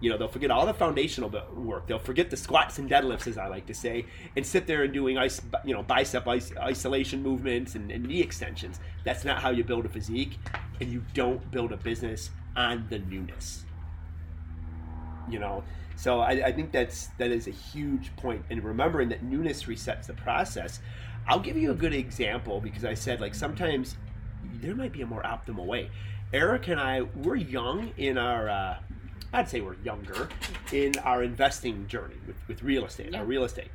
You 0.00 0.10
know, 0.10 0.18
they'll 0.18 0.28
forget 0.28 0.50
all 0.50 0.66
the 0.66 0.74
foundational 0.74 1.30
work. 1.54 1.86
They'll 1.86 1.98
forget 1.98 2.28
the 2.28 2.36
squats 2.36 2.78
and 2.78 2.88
deadlifts, 2.88 3.26
as 3.26 3.38
I 3.38 3.46
like 3.46 3.66
to 3.66 3.74
say, 3.74 4.04
and 4.36 4.44
sit 4.44 4.66
there 4.66 4.84
and 4.84 4.92
doing 4.92 5.16
ice, 5.16 5.40
you 5.64 5.74
know, 5.74 5.82
bicep 5.82 6.28
is- 6.28 6.52
isolation 6.58 7.22
movements 7.22 7.74
and, 7.74 7.90
and 7.90 8.04
knee 8.04 8.20
extensions. 8.20 8.78
That's 9.04 9.24
not 9.24 9.40
how 9.40 9.50
you 9.50 9.64
build 9.64 9.86
a 9.86 9.88
physique, 9.88 10.38
and 10.80 10.92
you 10.92 11.02
don't 11.14 11.50
build 11.50 11.72
a 11.72 11.78
business 11.78 12.30
on 12.54 12.86
the 12.90 12.98
newness. 12.98 13.64
You 15.30 15.38
know, 15.38 15.64
so 15.96 16.20
I, 16.20 16.32
I 16.32 16.52
think 16.52 16.72
that's 16.72 17.06
that 17.18 17.30
is 17.30 17.46
a 17.46 17.50
huge 17.50 18.14
point. 18.16 18.44
And 18.50 18.62
remembering 18.62 19.08
that 19.08 19.22
newness 19.22 19.64
resets 19.64 20.06
the 20.06 20.12
process. 20.12 20.80
I'll 21.26 21.40
give 21.40 21.56
you 21.56 21.72
a 21.72 21.74
good 21.74 21.94
example 21.94 22.60
because 22.60 22.84
I 22.84 22.94
said 22.94 23.20
like 23.20 23.34
sometimes 23.34 23.96
there 24.60 24.74
might 24.74 24.92
be 24.92 25.02
a 25.02 25.06
more 25.06 25.22
optimal 25.22 25.66
way. 25.66 25.90
Eric 26.32 26.68
and 26.68 26.80
I, 26.80 27.02
we're 27.02 27.36
young 27.36 27.92
in 27.96 28.18
our. 28.18 28.48
Uh, 28.48 28.76
I'd 29.32 29.48
say 29.48 29.60
we're 29.60 29.76
younger 29.84 30.28
in 30.72 30.94
our 31.04 31.22
investing 31.22 31.86
journey 31.88 32.14
with, 32.26 32.36
with 32.48 32.62
real 32.62 32.84
estate, 32.86 33.10
Yeah. 33.12 33.18
our 33.20 33.24
real 33.24 33.44
estate. 33.44 33.68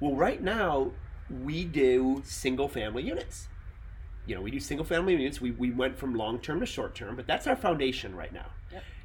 Well, 0.00 0.14
right 0.14 0.42
now 0.42 0.92
we 1.28 1.64
do 1.64 2.22
single 2.24 2.68
family 2.68 3.02
units. 3.02 3.48
You 4.26 4.34
know, 4.34 4.40
we 4.42 4.50
do 4.50 4.58
single 4.60 4.84
family 4.86 5.12
units. 5.14 5.40
We, 5.40 5.52
we 5.52 5.70
went 5.70 5.96
from 5.98 6.14
long 6.14 6.38
term 6.40 6.60
to 6.60 6.66
short 6.66 6.94
term, 6.94 7.14
but 7.16 7.26
that's 7.26 7.46
our 7.46 7.56
foundation 7.56 8.14
right 8.16 8.32
now. 8.32 8.46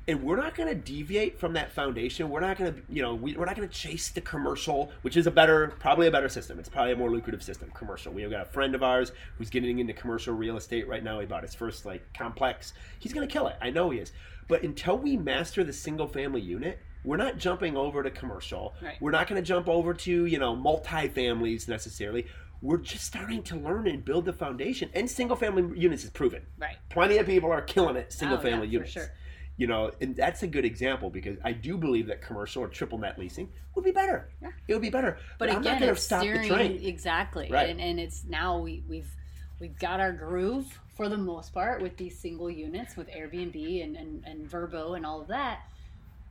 And 0.08 0.24
we're 0.24 0.36
not 0.38 0.56
going 0.56 0.68
to 0.68 0.76
deviate 0.76 1.40
from 1.40 1.54
that 1.54 1.72
foundation. 1.72 2.30
We're 2.30 2.40
not 2.40 2.58
going 2.58 2.74
to, 2.74 2.82
you 2.90 3.04
know, 3.04 3.14
we, 3.14 3.38
we're 3.38 3.46
not 3.46 3.56
going 3.56 3.68
to 3.70 3.74
chase 3.74 4.10
the 4.10 4.20
commercial, 4.22 4.92
which 5.04 5.16
is 5.16 5.28
a 5.28 5.32
better, 5.32 5.74
probably 5.80 6.08
a 6.08 6.12
better 6.12 6.28
system. 6.28 6.58
It's 6.58 6.70
probably 6.70 6.94
a 6.94 6.96
more 6.96 7.12
lucrative 7.12 7.44
system, 7.44 7.70
commercial. 7.76 8.12
We've 8.12 8.30
got 8.30 8.42
a 8.42 8.46
friend 8.46 8.74
of 8.74 8.82
ours 8.82 9.12
who's 9.38 9.52
getting 9.52 9.78
into 9.78 9.94
commercial 9.94 10.34
real 10.34 10.58
estate 10.58 10.88
right 10.88 11.04
now. 11.04 11.20
He 11.20 11.28
bought 11.28 11.44
his 11.44 11.54
first 11.54 11.86
like 11.86 12.02
complex. 12.14 12.74
He's 13.00 13.14
going 13.14 13.28
to 13.28 13.32
kill 13.32 13.48
it. 13.48 13.56
I 13.62 13.70
know 13.70 13.92
he 13.92 14.00
is. 14.00 14.12
But 14.48 14.64
until 14.64 14.98
we 14.98 15.18
master 15.18 15.64
the 15.64 15.72
single 15.72 16.08
family 16.08 16.42
unit, 16.42 16.80
we're 17.04 17.18
not 17.18 17.38
jumping 17.38 17.78
over 17.78 18.02
to 18.02 18.10
commercial. 18.10 18.74
Right. 18.82 18.98
We're 19.00 19.12
not 19.12 19.28
going 19.28 19.42
to 19.42 19.48
jump 19.48 19.70
over 19.70 19.94
to, 19.94 20.26
you 20.26 20.40
know, 20.40 20.56
multi-families 20.56 21.68
necessarily. 21.68 22.26
We're 22.64 22.78
just 22.78 23.06
starting 23.06 23.42
to 23.44 23.56
learn 23.56 23.88
and 23.88 24.04
build 24.04 24.26
the 24.26 24.34
foundation. 24.34 24.90
And 24.94 25.10
single 25.10 25.36
family 25.38 25.80
units 25.80 26.04
is 26.04 26.10
proven. 26.10 26.44
Right. 26.60 26.76
Plenty 26.90 27.18
of 27.18 27.26
people 27.26 27.52
are 27.52 27.62
killing 27.62 27.96
it 27.96 28.12
single 28.14 28.38
Oh, 28.38 28.42
yeah, 28.44 28.50
family 28.52 28.68
for 28.68 28.74
units. 28.74 28.92
sure. 28.92 29.12
You 29.58 29.68
know, 29.68 29.92
and 30.02 30.16
that's 30.16 30.44
a 30.44 30.48
good 30.48 30.66
example 30.66 31.10
because 31.10 31.38
I 31.44 31.52
do 31.52 31.78
believe 31.78 32.08
that 32.08 32.22
commercial 32.22 32.64
or 32.64 32.68
triple 32.68 32.98
net 32.98 33.20
leasing 33.20 33.50
would 33.76 33.86
be 33.86 33.92
better. 33.92 34.30
Yeah. 34.42 34.50
It 34.68 34.74
would 34.74 34.82
be 34.82 34.90
better. 34.90 35.18
But, 35.38 35.50
I'm 35.50 35.62
not 35.62 35.80
going 35.80 35.94
to 35.94 36.00
stop 36.02 36.22
steering 36.22 36.50
the 36.50 36.56
train. 36.56 36.82
exactly, 36.84 37.50
Right. 37.52 37.70
and, 37.70 37.80
and 37.80 38.00
it's 38.00 38.24
now 38.28 38.58
we, 38.58 38.84
we've 38.90 39.14
we've 39.60 39.78
got 39.78 40.00
our 40.00 40.12
groove 40.12 40.80
for 40.96 41.08
the 41.08 41.18
most 41.18 41.54
part 41.54 41.82
with 41.82 41.96
these 41.98 42.18
single 42.18 42.50
units 42.50 42.98
with 42.98 43.08
Airbnb 43.10 43.84
and, 43.84 43.96
and, 43.96 44.24
and 44.26 44.50
Vrbo 44.50 44.96
and 44.98 45.06
all 45.06 45.22
of 45.22 45.28
that. 45.28 45.62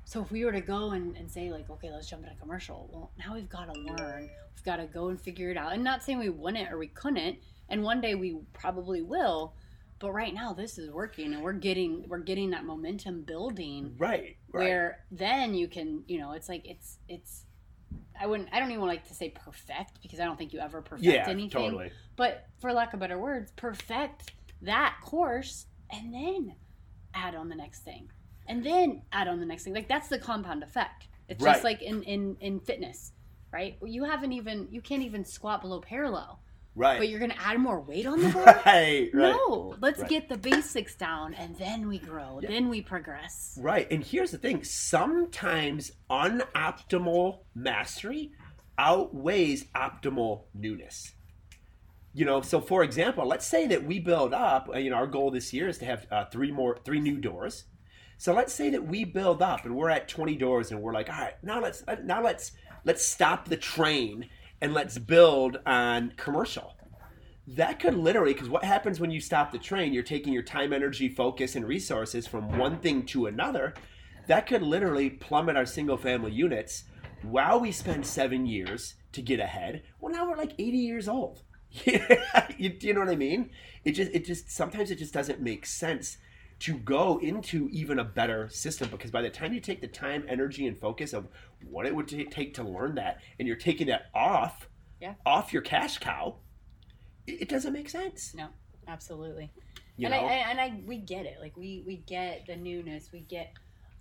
So 0.04 0.20
if 0.20 0.32
we 0.32 0.44
were 0.44 0.52
to 0.52 0.60
go 0.60 0.90
and, 0.90 1.16
and 1.16 1.30
say 1.30 1.52
like, 1.52 1.70
okay, 1.70 1.90
let's 1.90 2.10
jump 2.10 2.24
into 2.24 2.34
commercial, 2.40 2.88
well, 2.92 3.10
now 3.18 3.34
we've 3.34 3.48
got 3.48 3.72
to 3.72 3.80
learn. 3.80 4.28
We've 4.56 4.64
got 4.64 4.76
to 4.76 4.86
go 4.86 5.08
and 5.08 5.20
figure 5.20 5.50
it 5.50 5.56
out. 5.56 5.72
And 5.72 5.84
not 5.84 6.02
saying 6.02 6.18
we 6.18 6.28
wouldn't 6.30 6.72
or 6.72 6.78
we 6.78 6.88
couldn't, 6.88 7.38
and 7.68 7.82
one 7.84 8.00
day 8.00 8.16
we 8.16 8.38
probably 8.52 9.02
will. 9.02 9.52
But 10.00 10.12
right 10.12 10.35
now, 10.35 10.52
this 10.54 10.78
is 10.78 10.90
working, 10.90 11.35
and 11.35 11.42
we're 11.42 11.52
getting 11.52 12.09
we're 12.09 12.19
getting 12.19 12.50
that 12.50 12.64
momentum 12.64 13.23
building 13.23 13.95
Right. 13.99 14.37
Right. 14.52 14.64
where 14.64 15.04
then 15.12 15.54
you 15.54 15.69
can 15.69 16.02
you 16.09 16.19
know 16.19 16.33
it's 16.33 16.49
like 16.49 16.62
it's 16.66 16.99
it's 17.09 17.45
i 18.21 18.26
wouldn't 18.26 18.49
i 18.52 18.59
don't 18.59 18.71
even 18.73 18.85
like 18.87 19.07
to 19.07 19.14
say 19.14 19.28
perfect 19.30 20.00
because 20.02 20.19
i 20.21 20.25
don't 20.25 20.37
think 20.37 20.52
you 20.52 20.59
ever 20.59 20.83
perfect 20.83 21.04
yeah, 21.07 21.28
anything 21.28 21.49
totally. 21.71 21.92
but 22.16 22.47
for 22.61 22.73
lack 22.73 22.92
of 22.95 22.99
better 23.00 23.19
words 23.19 23.52
perfect 23.57 24.33
that 24.62 24.97
course 25.04 25.66
and 25.92 26.12
then 26.12 26.54
add 27.14 27.35
on 27.37 27.49
the 27.49 27.54
next 27.54 27.80
thing 27.85 28.11
and 28.49 28.64
then 28.64 29.02
add 29.12 29.28
on 29.28 29.38
the 29.38 29.47
next 29.47 29.62
thing 29.64 29.73
like 29.75 29.88
that's 29.88 30.09
the 30.09 30.19
compound 30.19 30.62
effect 30.64 31.07
it's 31.28 31.42
Right. 31.45 31.52
just 31.52 31.64
like 31.64 31.80
in 31.83 32.02
in 32.02 32.37
in 32.40 32.59
fitness 32.61 33.12
right 33.52 33.76
you 33.85 34.02
haven't 34.04 34.33
even 34.33 34.66
you 34.73 34.80
can't 34.80 35.02
even 35.02 35.25
squat 35.25 35.61
below 35.62 35.80
parallel 35.80 36.40
Right. 36.76 36.98
but 36.98 37.08
you're 37.08 37.20
gonna 37.20 37.34
add 37.38 37.58
more 37.58 37.80
weight 37.80 38.06
on 38.06 38.20
the 38.22 38.28
board 38.32 38.46
right. 38.46 39.10
Right. 39.12 39.12
no 39.12 39.74
let's 39.80 40.00
Right. 40.00 40.08
get 40.08 40.28
the 40.28 40.38
basics 40.38 40.94
down 40.94 41.34
and 41.34 41.56
then 41.56 41.88
we 41.88 41.98
grow 41.98 42.40
then 42.40 42.68
we 42.68 42.80
progress 42.80 43.58
Right. 43.60 43.90
And 43.90 44.04
here's 44.04 44.30
the 44.30 44.38
thing 44.38 44.62
sometimes 44.64 45.90
unoptimal 46.10 47.40
mastery 47.54 48.32
outweighs 48.78 49.64
optimal 49.74 50.44
newness. 50.54 51.12
You 52.12 52.24
know, 52.24 52.40
so 52.40 52.60
for 52.60 52.82
example, 52.82 53.26
let's 53.26 53.46
say 53.46 53.66
that 53.68 53.84
we 53.84 54.00
build 54.00 54.32
up, 54.34 54.68
uh, 54.74 54.78
you 54.78 54.90
know, 54.90 54.96
our 54.96 55.06
goal 55.06 55.30
this 55.30 55.52
year 55.52 55.68
is 55.68 55.78
to 55.78 55.84
have 55.84 56.06
uh, 56.10 56.24
three 56.26 56.50
more, 56.50 56.78
three 56.84 56.98
new 57.00 57.18
doors. 57.18 57.64
So 58.18 58.32
let's 58.34 58.52
say 58.52 58.70
that 58.70 58.86
we 58.86 59.04
build 59.04 59.42
up 59.42 59.64
and 59.64 59.76
we're 59.76 59.90
at 59.90 60.08
20 60.08 60.34
doors 60.36 60.72
and 60.72 60.82
we're 60.82 60.92
like, 60.92 61.08
all 61.08 61.20
right, 61.20 61.34
now 61.42 61.60
let's, 61.60 61.84
uh, 61.86 61.96
now 62.02 62.22
let's, 62.22 62.52
let's 62.84 63.04
stop 63.06 63.48
the 63.48 63.56
train 63.56 64.28
and 64.61 64.75
let's 64.75 64.99
build 64.99 65.59
on 65.67 66.12
commercial. 66.17 66.76
That 67.47 67.81
could 67.81 67.95
literally 67.95 68.33
because 68.33 68.49
what 68.49 68.64
happens 68.64 69.00
when 69.00 69.11
you 69.11 69.21
stop 69.21 69.50
the 69.50 69.59
train 69.59 69.93
you're 69.93 70.02
taking 70.02 70.33
your 70.33 70.43
time 70.43 70.73
energy 70.73 71.09
focus 71.09 71.57
and 71.57 71.67
resources 71.67 72.26
from 72.26 72.57
one 72.59 72.79
thing 72.79 73.05
to 73.07 73.26
another 73.26 73.75
that 74.29 74.47
could 74.47 74.62
literally 74.62 75.11
plummet 75.11 75.57
our 75.57 75.67
single 75.67 75.97
family 75.97 76.31
units 76.31 76.85
while 77.23 77.59
we 77.59 77.73
spend 77.73 78.07
seven 78.07 78.47
years 78.47 78.95
to 79.12 79.23
get 79.23 79.40
ahead. 79.40 79.83
Well 80.00 80.12
now 80.12 80.29
we're 80.29 80.37
like 80.37 80.52
80 80.59 80.79
years 80.79 81.09
old. 81.09 81.43
You, 81.85 82.00
you 82.81 82.95
know 82.95 83.00
what 83.00 83.09
i 83.09 83.17
mean? 83.17 83.50
It 83.85 83.93
just 83.93 84.12
it 84.12 84.25
just 84.25 84.50
sometimes 84.50 84.90
it 84.90 84.99
just 84.99 85.14
doesn't 85.14 85.40
make 85.40 85.67
sense 85.67 86.19
to 86.61 86.76
go 86.79 87.19
into 87.19 87.69
even 87.73 87.99
a 87.99 88.05
better 88.05 88.49
system 88.50 88.88
because 88.90 89.11
by 89.11 89.23
the 89.23 89.31
time 89.31 89.52
you 89.52 89.61
take 89.61 89.81
the 89.81 89.88
time 89.88 90.25
energy 90.29 90.67
and 90.67 90.79
focus 90.79 91.12
of 91.12 91.26
what 91.69 91.87
it 91.87 91.95
would 91.95 92.07
ta- 92.09 92.29
take 92.31 92.55
to 92.55 92.62
learn 92.62 92.95
that 92.95 93.19
and 93.38 93.49
you're 93.49 93.57
taking 93.57 93.87
that 93.88 94.11
off 94.14 94.69
Yeah. 95.00 95.14
off 95.26 95.52
your 95.52 95.62
cash 95.62 95.99
cow 95.99 96.37
it 97.26 97.43
it 97.43 97.49
doesn't 97.49 97.73
make 97.73 97.88
sense. 97.88 98.35
No, 98.35 98.49
absolutely. 98.88 99.50
You 99.97 100.07
and 100.07 100.14
I? 100.14 100.19
I 100.19 100.33
and 100.50 100.61
I 100.61 100.81
we 100.87 100.97
get 100.99 101.26
it. 101.26 101.37
Like 101.40 101.57
we 101.57 101.83
we 101.87 101.97
get 101.97 102.47
the 102.47 102.57
newness. 102.57 103.11
We 103.12 103.21
get. 103.21 103.52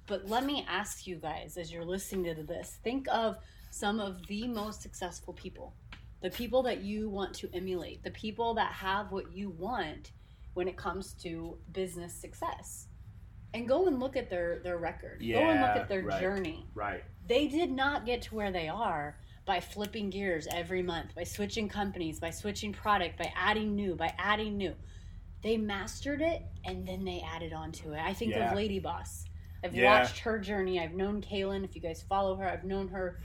But 0.08 0.28
let 0.28 0.44
me 0.46 0.66
ask 0.68 1.06
you 1.06 1.18
guys, 1.18 1.58
as 1.58 1.72
you're 1.72 1.86
listening 1.86 2.36
to 2.36 2.44
this, 2.44 2.78
think 2.84 3.08
of 3.12 3.36
some 3.70 4.00
of 4.00 4.26
the 4.28 4.48
most 4.48 4.82
successful 4.82 5.34
people, 5.34 5.74
the 6.22 6.30
people 6.32 6.64
that 6.64 6.82
you 6.82 7.10
want 7.10 7.34
to 7.36 7.50
emulate, 7.54 8.02
the 8.04 8.12
people 8.12 8.54
that 8.56 8.72
have 8.72 9.12
what 9.12 9.32
you 9.32 9.50
want 9.52 10.12
when 10.54 10.68
it 10.68 10.78
comes 10.78 11.14
to 11.14 11.58
business 11.72 12.14
success, 12.14 12.88
and 13.54 13.68
go 13.68 13.88
and 13.88 14.00
look 14.00 14.16
at 14.16 14.30
their 14.30 14.60
their 14.64 14.78
record. 14.78 15.22
Yeah, 15.22 15.42
go 15.42 15.50
and 15.50 15.62
look 15.62 15.76
at 15.76 15.90
their 15.90 16.04
right. 16.04 16.20
journey 16.22 16.66
right. 16.76 17.04
they 17.28 17.48
did 17.48 17.72
not 17.72 18.06
get 18.06 18.22
to 18.24 18.36
where 18.36 18.52
they 18.52 18.68
are 18.68 19.18
by 19.46 19.60
flipping 19.60 20.12
gears 20.12 20.48
every 20.54 20.84
month, 20.84 21.16
by 21.16 21.24
switching 21.24 21.68
companies, 21.68 22.20
by 22.20 22.30
switching 22.30 22.72
product, 22.72 23.18
by 23.18 23.32
adding 23.36 23.76
new, 23.76 23.96
by 23.96 24.14
adding 24.20 24.58
new. 24.58 24.76
They 25.42 25.58
mastered 25.58 26.22
it 26.22 26.44
and 26.66 26.88
then 26.88 27.04
they 27.04 27.22
added 27.22 27.52
on 27.54 27.72
to 27.72 27.94
it. 27.94 28.00
I 28.00 28.14
think 28.14 28.34
Yeah. 28.34 28.52
of 28.52 28.56
Lady 28.56 28.78
Boss. 28.80 29.26
I've 29.64 29.74
Yeah. 29.74 30.02
watched 30.02 30.20
her 30.20 30.38
journey. 30.38 30.80
I've 30.80 30.94
known 30.94 31.20
Kaelin. 31.22 31.64
If 31.64 31.76
you 31.76 31.82
guys 31.82 32.04
follow 32.04 32.36
her, 32.36 32.48
I've 32.48 32.64
known 32.64 32.90
her, 32.90 33.22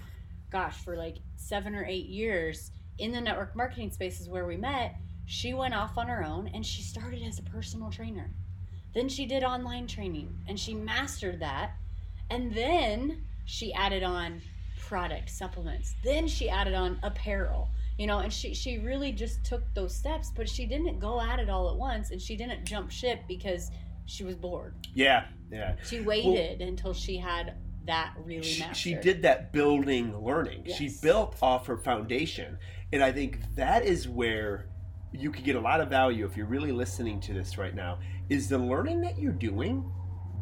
gosh, 0.51 0.77
for 0.83 0.97
like 0.97 1.19
seven 1.37 1.75
or 1.75 1.85
eight 1.85 2.07
years 2.07 2.71
in 2.99 3.13
the 3.13 3.21
network 3.21 3.55
marketing 3.55 3.91
spaces 3.91 4.29
where 4.29 4.47
we 4.47 4.57
met. 4.57 4.97
She 5.27 5.55
went 5.55 5.75
off 5.75 5.97
on 5.97 6.09
her 6.09 6.25
own 6.25 6.49
and 6.49 6.65
she 6.65 6.83
started 6.83 7.23
as 7.23 7.39
a 7.39 7.43
personal 7.43 7.91
trainer. 7.91 8.31
Then 8.95 9.09
she 9.09 9.27
did 9.27 9.43
online 9.43 9.87
training 9.87 10.39
and 10.47 10.59
she 10.59 10.75
mastered 10.75 11.41
that. 11.41 11.73
And 12.31 12.55
then 12.55 13.25
she 13.45 13.73
added 13.75 14.03
on 14.03 14.41
product 14.81 15.31
supplements. 15.31 15.95
Then 16.05 16.29
she 16.29 16.49
added 16.49 16.75
on 16.75 16.99
apparel. 17.03 17.69
You 17.99 18.09
know, 18.09 18.19
and 18.19 18.33
she 18.33 18.55
she 18.55 18.79
really 18.79 19.13
just 19.13 19.45
took 19.45 19.63
those 19.75 19.95
steps, 19.95 20.33
but 20.35 20.49
she 20.49 20.67
didn't 20.67 20.99
go 20.99 21.21
at 21.21 21.39
it 21.39 21.49
all 21.49 21.71
at 21.71 21.77
once 21.77 22.11
and 22.11 22.21
she 22.21 22.35
didn't 22.35 22.65
jump 22.65 22.91
ship 22.91 23.21
because 23.29 23.71
she 24.07 24.25
was 24.25 24.35
bored. 24.35 24.75
Yeah, 24.95 25.27
yeah. 25.51 25.77
She 25.85 26.01
waited 26.01 26.61
until 26.61 26.93
she 26.93 27.17
had 27.17 27.55
that 27.87 28.15
really 28.25 28.43
She, 28.43 28.61
mastered. 28.61 28.77
she 28.77 28.95
did 28.95 29.23
that 29.23 29.53
building 29.53 30.17
learning. 30.25 30.67
She 30.77 30.91
built 31.03 31.37
off 31.41 31.67
her 31.67 31.77
foundation. 31.77 32.59
And 32.93 33.03
I 33.03 33.13
think 33.13 33.39
that 33.55 33.85
is 33.85 34.09
where 34.09 34.67
you 35.15 35.31
could 35.31 35.45
get 35.45 35.57
a 35.57 35.61
lot 35.61 35.81
of 35.81 35.89
value 35.89 36.25
if 36.25 36.37
you're 36.37 36.47
really 36.47 36.73
listening 36.73 37.21
to 37.21 37.33
this 37.33 37.57
right 37.57 37.75
now. 37.75 37.99
Is 38.29 38.49
the 38.49 38.59
learning 38.59 39.01
that 39.03 39.19
you're 39.19 39.33
doing 39.33 39.91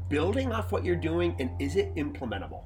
building 0.08 0.52
off 0.52 0.72
what 0.72 0.84
you're 0.84 0.96
doing 0.96 1.34
and 1.38 1.50
is 1.60 1.76
it 1.76 1.94
implementable? 1.94 2.64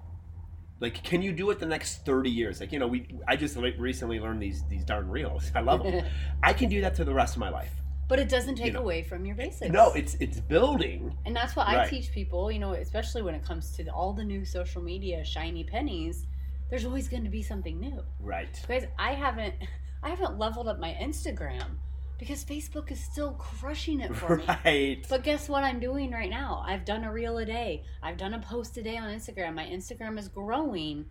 Like, 0.81 1.03
can 1.03 1.23
you 1.23 1.33
do 1.33 1.51
it 1.51 1.59
the 1.59 1.67
next 1.67 2.05
30 2.05 2.29
years? 2.29 2.61
Like, 2.61 2.73
you 2.73 2.79
know, 2.79 2.87
we 2.87 3.09
I 3.27 3.37
just 3.37 3.57
recently 3.57 4.21
learned 4.21 4.43
these 4.43 4.63
these 4.69 4.85
darn 4.85 5.09
reels. 5.09 5.51
I 5.55 5.61
love 5.61 5.83
them. 5.83 6.05
I 6.43 6.53
can 6.53 6.69
do 6.69 6.81
that 6.83 6.95
to 6.97 7.05
the 7.05 7.15
rest 7.15 7.35
of 7.35 7.41
my 7.41 7.49
life. 7.49 7.73
But 8.09 8.21
it 8.21 8.29
doesn't 8.29 8.55
take 8.55 8.67
You 8.67 8.73
know. 8.75 8.81
away 8.81 9.03
from 9.03 9.25
your 9.27 9.35
basics. 9.35 9.73
No, 9.73 9.93
it's 9.95 10.15
it's 10.21 10.39
building. 10.39 11.17
And 11.25 11.35
that's 11.35 11.57
what 11.57 11.67
I 11.67 11.89
teach 11.89 12.13
people, 12.13 12.53
you 12.53 12.61
know, 12.61 12.75
especially 12.75 13.23
when 13.23 13.35
it 13.35 13.45
comes 13.45 13.73
to 13.77 13.89
all 13.89 14.13
the 14.13 14.23
new 14.25 14.45
social 14.45 14.81
media 14.83 15.25
shiny 15.25 15.65
pennies, 15.65 16.27
there's 16.71 16.85
always 16.85 17.09
going 17.09 17.25
to 17.25 17.31
be 17.31 17.43
something 17.43 17.81
new. 17.81 18.03
Right. 18.21 18.61
Guys, 18.69 18.87
I 18.99 19.13
haven't 19.13 19.55
I 20.03 20.11
haven't 20.11 20.39
leveled 20.39 20.69
up 20.69 20.79
my 20.79 20.97
Instagram 21.01 21.79
because 22.19 22.45
Facebook 22.45 22.91
is 22.91 23.01
still 23.01 23.33
crushing 23.33 24.01
it 24.01 24.15
for 24.17 24.37
me. 24.37 24.45
Right. 24.65 25.07
But 25.09 25.23
guess 25.23 25.49
what 25.49 25.65
I'm 25.65 25.81
doing 25.81 26.11
right 26.11 26.31
now? 26.31 26.65
I've 26.67 26.85
done 26.85 27.05
a 27.05 27.13
reel 27.13 27.39
a 27.39 27.45
day. 27.45 27.85
I've 28.03 28.17
done 28.17 28.35
a 28.35 28.41
post 28.41 28.77
a 28.79 28.83
day 28.83 28.97
on 28.97 29.09
Instagram. 29.11 29.55
My 29.55 29.67
Instagram 29.67 30.19
is 30.19 30.29
growing, 30.29 31.07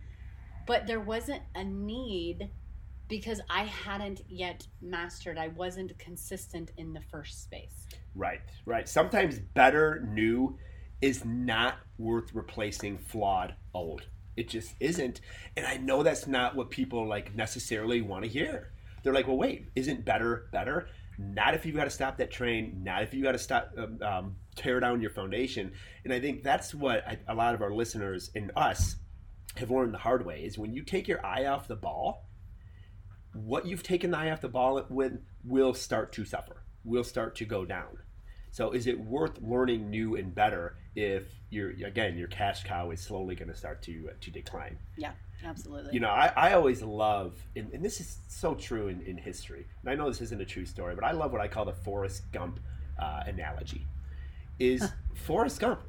but 0.66 0.86
there 0.86 1.00
wasn't 1.00 1.42
a 1.54 1.64
need 1.64 2.50
because 3.08 3.40
I 3.48 3.64
hadn't 3.64 4.22
yet 4.28 4.66
mastered. 4.82 5.38
I 5.38 5.48
wasn't 5.48 5.96
consistent 5.98 6.72
in 6.76 6.92
the 6.92 7.00
first 7.10 7.42
space. 7.44 7.86
Right, 8.14 8.40
right. 8.64 8.88
Sometimes 8.88 9.38
better 9.38 10.06
new 10.12 10.58
is 11.00 11.24
not 11.24 11.76
worth 11.98 12.34
replacing 12.34 12.98
flawed 12.98 13.54
old. 13.74 14.02
It 14.36 14.48
just 14.48 14.74
isn't. 14.80 15.20
And 15.56 15.66
I 15.66 15.76
know 15.76 16.02
that's 16.02 16.26
not 16.26 16.56
what 16.56 16.70
people 16.70 17.06
like 17.08 17.34
necessarily 17.34 18.02
want 18.02 18.24
to 18.24 18.30
hear. 18.30 18.72
They're 19.06 19.14
like, 19.14 19.28
well, 19.28 19.36
wait, 19.36 19.68
isn't 19.76 20.04
better 20.04 20.48
better? 20.50 20.88
Not 21.16 21.54
if 21.54 21.64
you've 21.64 21.76
got 21.76 21.84
to 21.84 21.90
stop 21.90 22.18
that 22.18 22.32
train. 22.32 22.80
Not 22.82 23.04
if 23.04 23.14
you've 23.14 23.22
got 23.22 23.32
to 23.32 23.38
stop 23.38 23.70
um, 23.78 24.02
um, 24.02 24.36
tear 24.56 24.80
down 24.80 25.00
your 25.00 25.10
foundation. 25.10 25.70
And 26.02 26.12
I 26.12 26.18
think 26.18 26.42
that's 26.42 26.74
what 26.74 27.06
I, 27.06 27.16
a 27.28 27.34
lot 27.36 27.54
of 27.54 27.62
our 27.62 27.72
listeners 27.72 28.32
and 28.34 28.50
us 28.56 28.96
have 29.54 29.70
learned 29.70 29.94
the 29.94 29.98
hard 29.98 30.26
way 30.26 30.40
is 30.42 30.58
when 30.58 30.74
you 30.74 30.82
take 30.82 31.06
your 31.06 31.24
eye 31.24 31.46
off 31.46 31.68
the 31.68 31.76
ball, 31.76 32.28
what 33.32 33.64
you've 33.64 33.84
taken 33.84 34.10
the 34.10 34.18
eye 34.18 34.32
off 34.32 34.40
the 34.40 34.48
ball 34.48 34.84
with 34.90 35.12
will 35.44 35.72
start 35.72 36.12
to 36.14 36.24
suffer, 36.24 36.64
will 36.82 37.04
start 37.04 37.36
to 37.36 37.44
go 37.44 37.64
down. 37.64 37.98
So 38.56 38.70
is 38.70 38.86
it 38.86 38.98
worth 38.98 39.38
learning 39.42 39.90
new 39.90 40.16
and 40.16 40.34
better 40.34 40.76
if 40.94 41.24
your 41.50 41.72
again 41.86 42.16
your 42.16 42.28
cash 42.28 42.64
cow 42.64 42.90
is 42.90 43.02
slowly 43.02 43.34
going 43.34 43.50
to 43.50 43.54
start 43.54 43.82
to 43.82 44.08
to 44.18 44.30
decline? 44.30 44.78
Yeah, 44.96 45.10
absolutely. 45.44 45.92
You 45.92 46.00
know, 46.00 46.08
I, 46.08 46.32
I 46.34 46.52
always 46.54 46.80
love, 46.80 47.34
and, 47.54 47.70
and 47.74 47.84
this 47.84 48.00
is 48.00 48.16
so 48.28 48.54
true 48.54 48.88
in, 48.88 49.02
in 49.02 49.18
history, 49.18 49.66
and 49.82 49.90
I 49.90 49.94
know 49.94 50.08
this 50.08 50.22
isn't 50.22 50.40
a 50.40 50.46
true 50.46 50.64
story, 50.64 50.94
but 50.94 51.04
I 51.04 51.10
love 51.10 51.32
what 51.32 51.42
I 51.42 51.48
call 51.48 51.66
the 51.66 51.74
Forrest 51.74 52.22
Gump 52.32 52.58
uh, 52.98 53.24
analogy. 53.26 53.86
Is 54.58 54.90
Forrest 55.14 55.60
Gump 55.60 55.80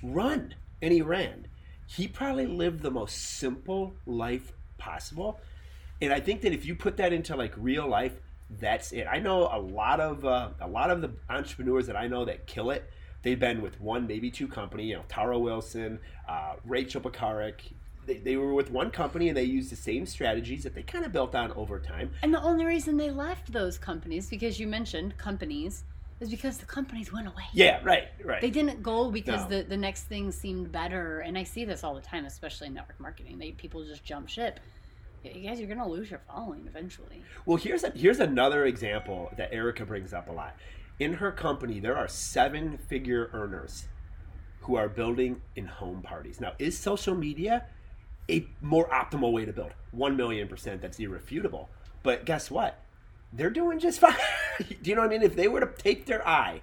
run 0.00 0.54
and 0.80 0.92
he 0.92 1.02
ran? 1.02 1.48
He 1.88 2.06
probably 2.06 2.46
lived 2.46 2.82
the 2.82 2.92
most 2.92 3.18
simple 3.40 3.94
life 4.06 4.52
possible, 4.78 5.40
and 6.00 6.12
I 6.12 6.20
think 6.20 6.42
that 6.42 6.52
if 6.52 6.64
you 6.66 6.76
put 6.76 6.98
that 6.98 7.12
into 7.12 7.34
like 7.34 7.52
real 7.56 7.88
life, 7.88 8.12
that's 8.60 8.92
it. 8.92 9.06
I 9.10 9.18
know 9.18 9.48
a 9.52 9.58
lot 9.58 10.00
of 10.00 10.24
uh, 10.24 10.50
a 10.60 10.68
lot 10.68 10.90
of 10.90 11.00
the 11.00 11.10
entrepreneurs 11.30 11.86
that 11.86 11.96
I 11.96 12.06
know 12.06 12.24
that 12.24 12.46
kill 12.46 12.70
it. 12.70 12.90
They've 13.22 13.38
been 13.38 13.62
with 13.62 13.80
one, 13.80 14.06
maybe 14.06 14.30
two 14.30 14.48
company. 14.48 14.84
You 14.86 14.96
know, 14.96 15.04
Tara 15.08 15.38
Wilson, 15.38 15.98
uh, 16.28 16.54
Rachel 16.64 17.00
Pekarik. 17.00 17.60
They, 18.04 18.16
they 18.16 18.36
were 18.36 18.52
with 18.52 18.72
one 18.72 18.90
company 18.90 19.28
and 19.28 19.36
they 19.36 19.44
used 19.44 19.70
the 19.70 19.76
same 19.76 20.06
strategies 20.06 20.64
that 20.64 20.74
they 20.74 20.82
kind 20.82 21.04
of 21.04 21.12
built 21.12 21.36
on 21.36 21.52
over 21.52 21.78
time. 21.78 22.10
and 22.24 22.34
the 22.34 22.42
only 22.42 22.64
reason 22.64 22.96
they 22.96 23.10
left 23.12 23.52
those 23.52 23.78
companies, 23.78 24.28
because 24.28 24.58
you 24.58 24.66
mentioned 24.66 25.16
companies, 25.18 25.84
is 26.18 26.28
because 26.28 26.58
the 26.58 26.66
companies 26.66 27.12
went 27.12 27.28
away. 27.28 27.44
Yeah, 27.52 27.78
right, 27.84 28.08
right. 28.24 28.40
They 28.40 28.50
didn't 28.50 28.82
go 28.82 29.08
because 29.12 29.48
No. 29.48 29.58
the, 29.58 29.62
the 29.62 29.76
next 29.76 30.02
thing 30.04 30.32
seemed 30.32 30.72
better. 30.72 31.20
And 31.20 31.38
I 31.38 31.44
see 31.44 31.64
this 31.64 31.84
all 31.84 31.94
the 31.94 32.00
time, 32.00 32.24
especially 32.24 32.66
in 32.66 32.74
network 32.74 32.98
marketing. 32.98 33.38
They 33.38 33.52
people 33.52 33.84
just 33.84 34.02
jump 34.02 34.28
ship. 34.28 34.58
You 35.24 35.48
guys, 35.48 35.60
you're 35.60 35.68
gonna 35.68 35.88
lose 35.88 36.10
your 36.10 36.20
following 36.26 36.64
eventually. 36.66 37.22
Well, 37.46 37.56
here's 37.56 37.84
a, 37.84 37.90
here's 37.90 38.18
another 38.18 38.66
example 38.66 39.30
that 39.36 39.52
Erica 39.52 39.86
brings 39.86 40.12
up 40.12 40.28
a 40.28 40.32
lot. 40.32 40.56
In 40.98 41.14
her 41.14 41.30
company, 41.30 41.80
there 41.80 41.96
are 41.96 42.08
seven 42.08 42.78
figure 42.78 43.30
earners 43.32 43.86
who 44.62 44.76
are 44.76 44.88
building 44.88 45.40
in 45.56 45.66
home 45.66 46.02
parties. 46.02 46.40
Now, 46.40 46.52
is 46.58 46.78
social 46.78 47.14
media 47.14 47.66
a 48.28 48.46
more 48.60 48.88
optimal 48.88 49.32
way 49.32 49.44
to 49.44 49.52
build? 49.52 49.72
One 49.92 50.16
million 50.16 50.48
percent, 50.48 50.82
that's 50.82 50.98
irrefutable. 50.98 51.70
But 52.02 52.24
guess 52.24 52.50
what? 52.50 52.80
They're 53.32 53.50
doing 53.50 53.78
just 53.78 54.00
fine. 54.00 54.16
Do 54.58 54.90
you 54.90 54.96
know 54.96 55.02
what 55.02 55.10
I 55.10 55.18
mean? 55.18 55.22
If 55.22 55.36
they 55.36 55.48
were 55.48 55.60
to 55.60 55.70
take 55.82 56.06
their 56.06 56.26
eye 56.26 56.62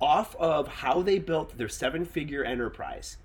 off 0.00 0.34
of 0.36 0.66
how 0.66 1.02
they 1.02 1.18
built 1.18 1.56
their 1.58 1.68
seven 1.68 2.04
figure 2.04 2.42
enterprise 2.42 3.18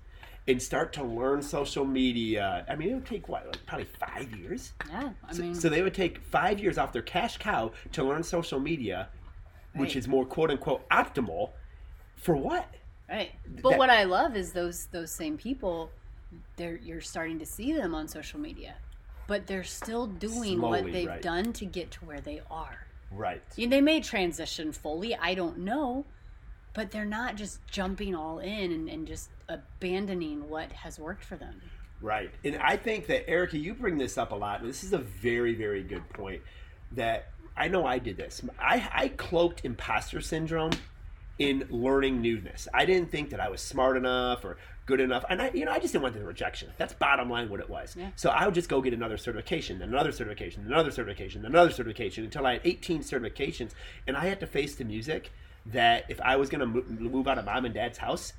and 0.48 0.62
start 0.62 0.92
to 0.94 1.02
learn 1.04 1.42
social 1.42 1.84
media, 1.84 2.64
I 2.68 2.76
mean, 2.76 2.90
it 2.90 2.94
would 2.94 3.06
take 3.06 3.28
what, 3.28 3.46
like 3.46 3.66
probably 3.66 3.86
five 3.98 4.30
years? 4.36 4.72
Yeah, 4.90 5.10
I 5.28 5.32
So, 5.32 5.42
mean, 5.42 5.54
so 5.54 5.68
they 5.68 5.82
would 5.82 5.94
take 5.94 6.18
five 6.20 6.60
years 6.60 6.78
off 6.78 6.92
their 6.92 7.02
cash 7.02 7.36
cow 7.38 7.72
to 7.92 8.04
learn 8.04 8.22
social 8.22 8.60
media, 8.60 9.08
which 9.74 9.96
is 9.96 10.06
more 10.08 10.24
quote 10.24 10.50
unquote 10.50 10.88
optimal. 10.90 11.50
For 12.16 12.36
what? 12.36 12.68
right. 13.08 13.32
But 13.62 13.70
that- 13.70 13.78
what 13.78 13.90
I 13.90 14.04
love 14.04 14.36
is 14.36 14.52
those 14.52 14.86
those 14.86 15.10
same 15.12 15.36
people. 15.36 15.90
They're 16.56 16.76
you're 16.76 17.00
starting 17.00 17.38
to 17.38 17.46
see 17.46 17.72
them 17.72 17.94
on 17.94 18.08
social 18.08 18.40
media, 18.40 18.74
but 19.26 19.46
they're 19.46 19.64
still 19.64 20.06
doing 20.06 20.60
what 20.60 20.84
they've 20.84 21.06
right. 21.08 21.22
done 21.22 21.52
to 21.54 21.64
get 21.66 21.90
to 21.92 22.04
where 22.04 22.20
they 22.20 22.40
are. 22.50 22.86
Right. 23.10 23.42
You- 23.56 23.68
They 23.68 23.80
may 23.80 24.00
transition 24.00 24.72
fully. 24.72 25.14
I 25.14 25.34
don't 25.34 25.58
know. 25.58 26.04
But 26.76 26.90
they're 26.90 27.06
not 27.06 27.36
just 27.36 27.66
jumping 27.66 28.14
all 28.14 28.38
in 28.38 28.70
and, 28.70 28.88
and 28.88 29.06
just 29.06 29.30
abandoning 29.48 30.46
what 30.48 30.70
has 30.72 30.98
worked 30.98 31.24
for 31.24 31.36
them. 31.36 31.62
Right. 32.02 32.30
And 32.44 32.58
I 32.58 32.76
think 32.76 33.06
that 33.06 33.28
Erica, 33.30 33.56
you 33.56 33.72
bring 33.72 33.96
this 33.96 34.18
up 34.18 34.30
a 34.30 34.34
lot. 34.34 34.60
and 34.60 34.68
This 34.68 34.84
is 34.84 34.92
a 34.92 34.98
very, 34.98 35.54
very 35.54 35.82
good 35.82 36.06
point. 36.10 36.42
That 36.92 37.32
I 37.56 37.68
know 37.68 37.86
I 37.86 37.98
did 37.98 38.18
this. 38.18 38.42
I, 38.60 38.86
I 38.92 39.08
cloaked 39.08 39.64
imposter 39.64 40.20
syndrome 40.20 40.72
in 41.38 41.66
learning 41.70 42.20
newness. 42.20 42.68
I 42.72 42.84
didn't 42.84 43.10
think 43.10 43.30
that 43.30 43.40
I 43.40 43.48
was 43.48 43.62
smart 43.62 43.96
enough 43.96 44.44
or 44.44 44.58
good 44.84 45.00
enough, 45.00 45.24
and 45.28 45.42
I, 45.42 45.50
you 45.52 45.64
know, 45.64 45.72
I 45.72 45.78
just 45.78 45.92
didn't 45.92 46.04
want 46.04 46.14
the 46.14 46.24
rejection. 46.24 46.70
That's 46.78 46.92
bottom 46.92 47.28
line 47.28 47.48
what 47.48 47.60
it 47.60 47.68
was. 47.68 47.96
Yeah. 47.98 48.10
So 48.16 48.30
I 48.30 48.44
would 48.44 48.54
just 48.54 48.68
go 48.68 48.80
get 48.80 48.94
another 48.94 49.16
certification, 49.16 49.78
then 49.78 49.88
another 49.88 50.12
certification, 50.12 50.62
then 50.62 50.72
another 50.72 50.92
certification, 50.92 51.42
then 51.42 51.50
another 51.50 51.70
certification 51.70 52.24
until 52.24 52.46
I 52.46 52.54
had 52.54 52.62
18 52.64 53.00
certifications, 53.00 53.72
and 54.06 54.16
I 54.16 54.26
had 54.26 54.40
to 54.40 54.46
face 54.46 54.76
the 54.76 54.84
music 54.84 55.32
that 55.72 56.04
if 56.08 56.20
I 56.20 56.36
was 56.36 56.48
going 56.48 56.60
to 56.60 56.66
mo- 56.66 56.84
move 57.10 57.28
out 57.28 57.38
of 57.38 57.44
mom 57.44 57.64
and 57.64 57.74
dad's 57.74 57.98
house, 57.98 58.32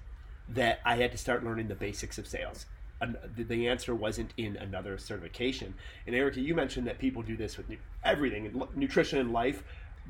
that 0.49 0.79
I 0.85 0.95
had 0.95 1.11
to 1.11 1.17
start 1.17 1.43
learning 1.43 1.67
the 1.67 1.75
basics 1.75 2.17
of 2.17 2.27
sales. 2.27 2.65
An- 3.01 3.17
the- 3.35 3.67
answer 3.67 3.93
wasn't 3.93 4.33
in 4.37 4.55
another 4.57 4.97
certification. 4.97 5.73
And 6.05 6.15
Erica, 6.15 6.39
you 6.39 6.55
mentioned 6.55 6.87
that 6.87 6.99
people 6.99 7.21
do 7.21 7.35
this 7.35 7.57
with 7.57 7.69
nu- 7.69 7.77
everything, 8.03 8.45
in 8.45 8.63
nutrition 8.75 9.19
and 9.19 9.33
life, 9.33 9.63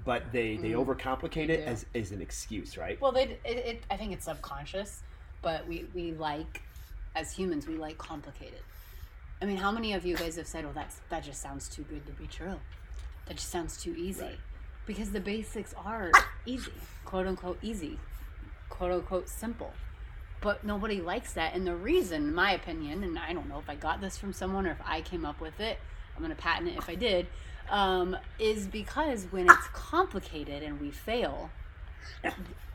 but 0.05 0.31
they, 0.31 0.57
they 0.57 0.69
mm-hmm. 0.69 0.89
overcomplicate 0.89 1.49
it 1.49 1.61
as, 1.61 1.85
as 1.95 2.11
an 2.11 2.21
excuse, 2.21 2.77
right? 2.77 3.01
Well, 3.01 3.11
they, 3.11 3.37
it, 3.43 3.57
it, 3.57 3.83
I 3.89 3.97
think 3.97 4.13
it's 4.13 4.25
subconscious, 4.25 5.01
but 5.41 5.67
we, 5.67 5.85
we 5.95 6.11
like, 6.11 6.61
as 7.15 7.31
humans, 7.31 7.67
we 7.67 7.77
like 7.77 7.97
complicated. 7.97 8.61
I 9.41 9.45
mean, 9.45 9.57
how 9.57 9.71
many 9.71 9.93
of 9.93 10.05
you 10.05 10.15
guys 10.15 10.35
have 10.37 10.47
said, 10.47 10.63
"Well, 10.63 10.73
that's 10.73 10.99
that 11.09 11.23
just 11.23 11.41
sounds 11.41 11.69
too 11.69 11.83
good 11.83 12.05
to 12.07 12.11
be 12.13 12.27
true. 12.27 12.59
That 13.27 13.37
just 13.37 13.49
sounds 13.49 13.81
too 13.81 13.95
easy," 13.95 14.23
Right. 14.23 14.39
Because 14.87 15.11
the 15.11 15.19
basics 15.19 15.75
are 15.85 16.11
easy, 16.45 16.71
quote 17.05 17.27
unquote 17.27 17.59
easy, 17.61 17.99
quote 18.69 18.91
unquote 18.91 19.29
simple. 19.29 19.73
But 20.41 20.63
nobody 20.63 21.01
likes 21.01 21.33
that, 21.33 21.53
and 21.53 21.67
the 21.67 21.75
reason, 21.75 22.29
in 22.29 22.33
my 22.33 22.53
opinion, 22.53 23.03
and 23.03 23.19
I 23.19 23.33
don't 23.33 23.49
know 23.49 23.59
if 23.59 23.69
I 23.69 23.75
got 23.75 24.01
this 24.01 24.17
from 24.17 24.33
someone 24.33 24.65
or 24.65 24.71
if 24.71 24.81
I 24.85 25.01
came 25.01 25.25
up 25.25 25.41
with 25.41 25.59
it. 25.59 25.77
I'm 26.15 26.23
going 26.23 26.35
to 26.35 26.41
patent 26.41 26.69
it 26.69 26.77
if 26.77 26.89
I 26.89 26.95
did. 26.95 27.27
Um, 27.69 28.15
is 28.39 28.65
because 28.65 29.25
when 29.29 29.45
it's 29.49 29.67
complicated 29.73 30.63
and 30.63 30.79
we 30.79 30.89
fail, 30.89 31.49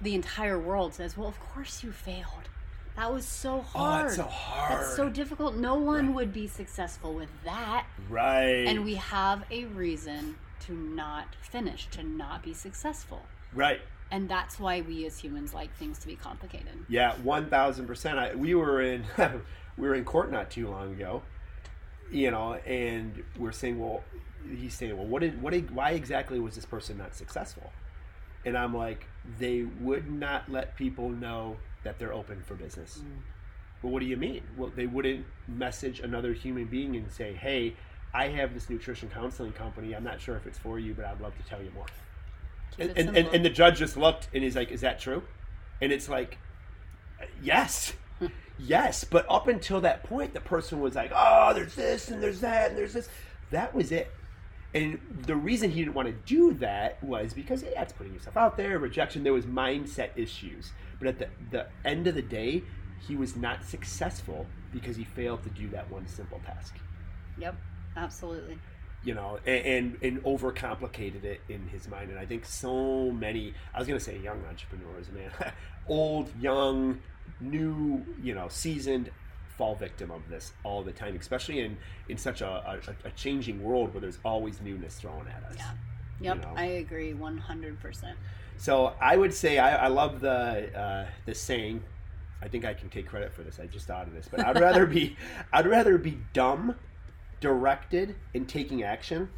the 0.00 0.14
entire 0.14 0.58
world 0.58 0.94
says, 0.94 1.16
"Well, 1.16 1.28
of 1.28 1.40
course 1.40 1.82
you 1.82 1.92
failed. 1.92 2.48
That 2.96 3.12
was 3.12 3.24
so 3.24 3.62
hard. 3.62 4.02
Oh, 4.02 4.06
it's 4.06 4.16
so 4.16 4.24
hard. 4.24 4.70
That's 4.72 4.96
so 4.96 5.08
difficult. 5.08 5.54
No 5.54 5.76
one 5.76 6.12
would 6.14 6.32
be 6.32 6.46
successful 6.46 7.14
with 7.14 7.30
that." 7.44 7.86
right. 8.10 8.66
And 8.66 8.84
we 8.84 8.96
have 8.96 9.44
a 9.50 9.64
reason 9.66 10.36
to 10.66 10.72
not 10.72 11.36
finish, 11.40 11.88
to 11.92 12.02
not 12.02 12.42
be 12.42 12.54
successful. 12.54 13.22
right. 13.54 13.80
And 14.10 14.28
that's 14.28 14.60
why 14.60 14.82
we 14.82 15.06
as 15.06 15.18
humans 15.18 15.54
like 15.54 15.74
things 15.76 15.98
to 16.00 16.06
be 16.06 16.16
complicated. 16.16 16.84
Yeah, 16.86 17.14
one 17.22 17.48
thousand 17.48 17.86
percent. 17.86 18.38
We 18.38 18.54
were 18.54 18.82
in 18.82 19.04
we 19.78 19.88
were 19.88 19.94
in 19.94 20.04
court 20.04 20.30
not 20.30 20.50
too 20.50 20.68
long 20.68 20.92
ago, 20.92 21.22
you 22.10 22.30
know, 22.30 22.52
and 22.54 23.24
we're 23.38 23.52
saying, 23.52 23.80
well, 23.80 24.04
he's 24.54 24.74
saying, 24.74 24.94
well, 24.98 25.06
what 25.06 25.20
did 25.22 25.40
what 25.40 25.54
did, 25.54 25.74
why 25.74 25.92
exactly 25.92 26.38
was 26.38 26.54
this 26.56 26.66
person 26.66 26.98
not 26.98 27.14
successful? 27.14 27.72
And 28.44 28.58
I'm 28.58 28.76
like, 28.76 29.06
they 29.38 29.62
would 29.80 30.10
not 30.10 30.50
let 30.50 30.76
people 30.76 31.08
know 31.08 31.56
that 31.84 31.98
they're 31.98 32.12
open 32.12 32.42
for 32.42 32.54
business. 32.54 32.98
Mm. 33.02 33.22
Well, 33.82 33.92
what 33.92 34.00
do 34.00 34.06
you 34.06 34.16
mean? 34.16 34.42
Well, 34.58 34.70
they 34.74 34.86
wouldn't 34.86 35.24
message 35.48 36.00
another 36.00 36.34
human 36.34 36.66
being 36.66 36.96
and 36.96 37.10
say, 37.10 37.32
hey, 37.32 37.76
I 38.14 38.28
have 38.28 38.52
this 38.54 38.68
nutrition 38.68 39.08
counseling 39.08 39.52
company. 39.52 39.94
I'm 39.94 40.04
not 40.04 40.20
sure 40.20 40.36
if 40.36 40.46
it's 40.46 40.58
for 40.58 40.78
you, 40.78 40.94
but 40.94 41.04
I'd 41.04 41.20
love 41.20 41.36
to 41.36 41.42
tell 41.44 41.62
you 41.62 41.70
more. 41.70 41.86
And, 42.78 42.90
and, 42.96 43.16
and, 43.16 43.28
and 43.28 43.44
the 43.44 43.50
judge 43.50 43.78
just 43.78 43.96
looked 43.96 44.28
and 44.34 44.42
he's 44.42 44.56
like, 44.56 44.70
Is 44.70 44.80
that 44.82 44.98
true? 44.98 45.22
And 45.80 45.92
it's 45.92 46.08
like, 46.08 46.38
Yes. 47.42 47.94
yes. 48.58 49.04
But 49.04 49.26
up 49.30 49.48
until 49.48 49.80
that 49.82 50.04
point, 50.04 50.34
the 50.34 50.40
person 50.40 50.80
was 50.80 50.94
like, 50.94 51.12
Oh, 51.14 51.52
there's 51.54 51.74
this 51.74 52.10
and 52.10 52.22
there's 52.22 52.40
that 52.40 52.70
and 52.70 52.78
there's 52.78 52.92
this. 52.92 53.08
That 53.50 53.74
was 53.74 53.92
it. 53.92 54.10
And 54.74 54.98
the 55.26 55.36
reason 55.36 55.70
he 55.70 55.80
didn't 55.80 55.94
want 55.94 56.08
to 56.08 56.14
do 56.24 56.54
that 56.54 57.02
was 57.02 57.34
because 57.34 57.60
hey, 57.62 57.72
that's 57.74 57.92
putting 57.92 58.14
yourself 58.14 58.36
out 58.36 58.56
there, 58.56 58.78
rejection. 58.78 59.22
There 59.22 59.34
was 59.34 59.44
mindset 59.44 60.10
issues. 60.16 60.72
But 60.98 61.08
at 61.08 61.18
the, 61.18 61.28
the 61.50 61.66
end 61.84 62.06
of 62.06 62.14
the 62.14 62.22
day, 62.22 62.62
he 63.06 63.16
was 63.16 63.36
not 63.36 63.64
successful 63.64 64.46
because 64.72 64.96
he 64.96 65.04
failed 65.04 65.42
to 65.42 65.50
do 65.50 65.68
that 65.68 65.90
one 65.90 66.06
simple 66.06 66.40
task. 66.46 66.74
Yep, 67.38 67.56
absolutely. 67.96 68.58
You 69.04 69.14
know, 69.14 69.38
and, 69.46 69.66
and, 69.66 69.98
and 70.02 70.24
overcomplicated 70.24 71.24
it 71.24 71.40
in 71.48 71.66
his 71.68 71.88
mind. 71.88 72.10
And 72.10 72.18
I 72.18 72.26
think 72.26 72.46
so 72.46 73.10
many, 73.10 73.52
I 73.74 73.78
was 73.78 73.88
going 73.88 73.98
to 73.98 74.04
say 74.04 74.18
young 74.18 74.44
entrepreneurs, 74.48 75.10
man, 75.10 75.30
old, 75.88 76.30
young, 76.40 77.00
new, 77.40 78.04
you 78.22 78.34
know, 78.34 78.46
seasoned, 78.48 79.10
fall 79.58 79.74
victim 79.74 80.10
of 80.10 80.28
this 80.28 80.52
all 80.62 80.82
the 80.82 80.92
time, 80.92 81.16
especially 81.16 81.60
in, 81.60 81.76
in 82.08 82.16
such 82.16 82.42
a, 82.42 82.46
a, 82.48 83.08
a 83.08 83.10
changing 83.12 83.62
world 83.62 83.92
where 83.92 84.00
there's 84.00 84.18
always 84.24 84.60
newness 84.60 84.94
thrown 84.94 85.26
at 85.28 85.50
us. 85.50 85.56
Yeah. 85.58 85.70
Yep, 86.22 86.36
you 86.36 86.42
know? 86.42 86.54
I 86.56 86.64
agree 86.64 87.12
100%. 87.12 88.14
So 88.56 88.94
I 89.00 89.16
would 89.16 89.34
say 89.34 89.58
I, 89.58 89.86
I 89.86 89.88
love 89.88 90.20
the 90.20 90.78
uh, 90.78 91.06
the 91.26 91.34
saying. 91.34 91.82
I 92.40 92.48
think 92.48 92.64
I 92.64 92.74
can 92.74 92.88
take 92.90 93.06
credit 93.06 93.32
for 93.32 93.42
this. 93.42 93.58
I 93.60 93.66
just 93.66 93.86
thought 93.86 94.06
of 94.06 94.14
this, 94.14 94.28
but 94.30 94.44
I'd 94.44 94.60
rather 94.60 94.86
be 94.86 95.16
I'd 95.52 95.66
rather 95.66 95.98
be 95.98 96.18
dumb, 96.32 96.76
directed, 97.42 98.14
and 98.34 98.48
taking 98.48 98.82
action, 98.84 99.28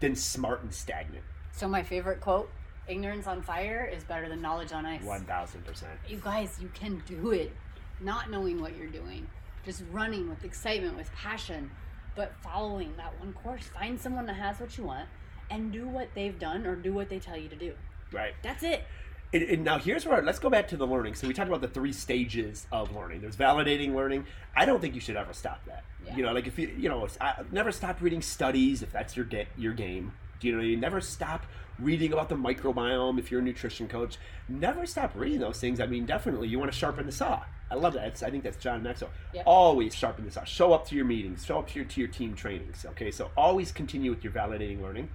than 0.00 0.14
smart 0.14 0.62
and 0.62 0.74
stagnant. 0.74 1.24
So 1.52 1.68
my 1.68 1.82
favorite 1.82 2.20
quote, 2.20 2.50
ignorance 2.88 3.26
on 3.26 3.40
fire 3.40 3.90
is 3.90 4.04
better 4.04 4.28
than 4.28 4.42
knowledge 4.42 4.72
on 4.72 4.84
ice. 4.84 5.02
One 5.02 5.24
thousand 5.24 5.64
percent. 5.64 5.92
You 6.06 6.18
guys, 6.22 6.58
you 6.60 6.68
can 6.74 7.02
do 7.06 7.30
it. 7.30 7.52
Not 8.00 8.30
knowing 8.30 8.60
what 8.60 8.76
you're 8.76 8.88
doing, 8.88 9.26
just 9.64 9.84
running 9.92 10.28
with 10.28 10.44
excitement, 10.44 10.96
with 10.96 11.10
passion, 11.12 11.70
but 12.16 12.32
following 12.42 12.92
that 12.96 13.18
one 13.20 13.32
course. 13.32 13.62
Find 13.62 13.98
someone 13.98 14.26
that 14.26 14.34
has 14.34 14.58
what 14.58 14.76
you 14.76 14.84
want 14.84 15.08
and 15.48 15.72
do 15.72 15.86
what 15.86 16.08
they've 16.14 16.38
done 16.38 16.66
or 16.66 16.74
do 16.74 16.92
what 16.92 17.08
they 17.08 17.20
tell 17.20 17.36
you 17.36 17.48
to 17.48 17.56
do. 17.56 17.74
Right. 18.12 18.34
That's 18.42 18.64
it. 18.64 18.84
And, 19.34 19.42
and 19.42 19.64
now 19.64 19.78
here's 19.78 20.06
where 20.06 20.22
let's 20.22 20.38
go 20.38 20.48
back 20.48 20.68
to 20.68 20.76
the 20.76 20.86
learning. 20.86 21.16
So 21.16 21.26
we 21.26 21.34
talked 21.34 21.48
about 21.48 21.60
the 21.60 21.68
three 21.68 21.92
stages 21.92 22.66
of 22.70 22.94
learning. 22.94 23.20
There's 23.20 23.36
validating 23.36 23.94
learning. 23.94 24.26
I 24.56 24.64
don't 24.64 24.80
think 24.80 24.94
you 24.94 25.00
should 25.00 25.16
ever 25.16 25.32
stop 25.32 25.60
that. 25.66 25.82
Yeah. 26.06 26.16
You 26.16 26.22
know, 26.22 26.32
like 26.32 26.46
if 26.46 26.56
you 26.56 26.72
you 26.78 26.88
know, 26.88 27.06
I, 27.20 27.42
never 27.50 27.72
stop 27.72 28.00
reading 28.00 28.22
studies 28.22 28.82
if 28.82 28.92
that's 28.92 29.16
your 29.16 29.26
ga- 29.26 29.48
your 29.58 29.74
game. 29.74 30.12
Do 30.38 30.46
you 30.46 30.56
know? 30.56 30.62
You 30.62 30.76
never 30.76 31.00
stop 31.00 31.46
reading 31.80 32.12
about 32.12 32.28
the 32.28 32.36
microbiome 32.36 33.18
if 33.18 33.32
you're 33.32 33.40
a 33.40 33.44
nutrition 33.44 33.88
coach. 33.88 34.18
Never 34.48 34.86
stop 34.86 35.12
reading 35.16 35.40
those 35.40 35.58
things. 35.58 35.80
I 35.80 35.86
mean, 35.86 36.06
definitely 36.06 36.46
you 36.46 36.60
want 36.60 36.72
to 36.72 36.78
sharpen 36.78 37.04
the 37.04 37.12
saw. 37.12 37.42
I 37.70 37.74
love 37.74 37.94
that. 37.94 38.06
It's, 38.06 38.22
I 38.22 38.30
think 38.30 38.44
that's 38.44 38.58
John 38.58 38.84
Maxwell. 38.84 39.10
Yep. 39.32 39.44
Always 39.46 39.96
sharpen 39.96 40.26
the 40.26 40.30
saw. 40.30 40.44
Show 40.44 40.72
up 40.72 40.86
to 40.88 40.94
your 40.94 41.06
meetings. 41.06 41.44
Show 41.44 41.58
up 41.58 41.68
to 41.70 41.76
your 41.76 41.86
to 41.86 42.00
your 42.00 42.08
team 42.08 42.36
trainings. 42.36 42.86
Okay, 42.90 43.10
so 43.10 43.32
always 43.36 43.72
continue 43.72 44.10
with 44.10 44.22
your 44.22 44.32
validating 44.32 44.80
learning. 44.80 45.08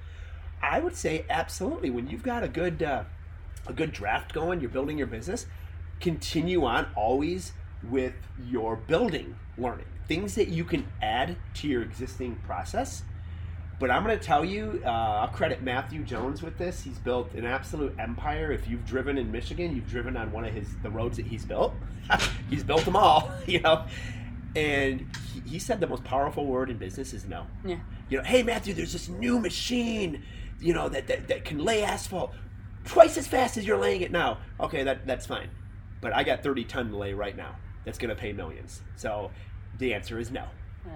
I 0.61 0.81
would 0.81 0.97
say 0.97 1.25
absolutely. 1.29 1.89
When 1.89 2.09
you've 2.09 2.23
got 2.23 2.43
a 2.43 2.49
good 2.49 2.83
uh, 2.83 3.03
a 3.67 3.73
good 3.73 3.91
draft 3.91 4.33
going, 4.33 4.61
you're 4.61 4.69
building 4.69 4.97
your 4.97 5.07
business, 5.07 5.45
continue 5.99 6.65
on 6.65 6.87
always 6.95 7.53
with 7.89 8.13
your 8.45 8.75
building 8.75 9.35
learning. 9.57 9.85
Things 10.07 10.35
that 10.35 10.47
you 10.47 10.63
can 10.63 10.87
add 11.01 11.37
to 11.55 11.67
your 11.67 11.81
existing 11.81 12.35
process. 12.45 13.03
But 13.79 13.89
I'm 13.89 14.03
going 14.03 14.17
to 14.17 14.23
tell 14.23 14.43
you, 14.43 14.81
uh, 14.83 14.89
I'll 14.89 15.27
credit 15.29 15.63
Matthew 15.63 16.03
Jones 16.03 16.41
with 16.41 16.57
this. 16.57 16.83
He's 16.83 16.99
built 16.99 17.33
an 17.33 17.45
absolute 17.45 17.95
empire. 17.97 18.51
If 18.51 18.67
you've 18.67 18.85
driven 18.85 19.17
in 19.17 19.31
Michigan, 19.31 19.73
you've 19.73 19.87
driven 19.87 20.17
on 20.17 20.33
one 20.33 20.43
of 20.43 20.53
his 20.53 20.67
the 20.83 20.89
roads 20.89 21.15
that 21.15 21.27
he's 21.27 21.45
built. 21.45 21.73
he's 22.49 22.63
built 22.63 22.83
them 22.83 22.97
all, 22.97 23.31
you 23.45 23.61
know. 23.61 23.85
And 24.55 25.07
he, 25.33 25.51
he 25.51 25.59
said 25.59 25.79
the 25.79 25.87
most 25.87 26.03
powerful 26.03 26.45
word 26.45 26.69
in 26.69 26.77
business 26.77 27.13
is 27.13 27.25
no 27.25 27.45
Yeah. 27.63 27.77
you 28.09 28.17
know, 28.17 28.23
hey 28.23 28.41
Matthew, 28.43 28.73
there's 28.73 28.91
this 28.93 29.07
new 29.07 29.39
machine, 29.39 30.23
you 30.59 30.73
know, 30.73 30.89
that, 30.89 31.07
that, 31.07 31.27
that 31.27 31.45
can 31.45 31.59
lay 31.59 31.83
asphalt 31.83 32.33
twice 32.89 33.17
as 33.17 33.27
fast 33.27 33.55
as 33.55 33.65
you're 33.65 33.77
laying 33.77 34.01
it 34.01 34.11
now. 34.11 34.39
Okay, 34.59 34.83
that 34.83 35.05
that's 35.05 35.25
fine. 35.25 35.49
But 36.01 36.13
I 36.13 36.23
got 36.23 36.43
30 36.43 36.63
ton 36.65 36.89
to 36.89 36.97
lay 36.97 37.13
right 37.13 37.37
now. 37.37 37.55
That's 37.85 37.97
gonna 37.97 38.15
pay 38.15 38.33
millions. 38.33 38.81
So 38.95 39.31
the 39.77 39.93
answer 39.93 40.19
is 40.19 40.31
no. 40.31 40.45
Yeah. 40.85 40.93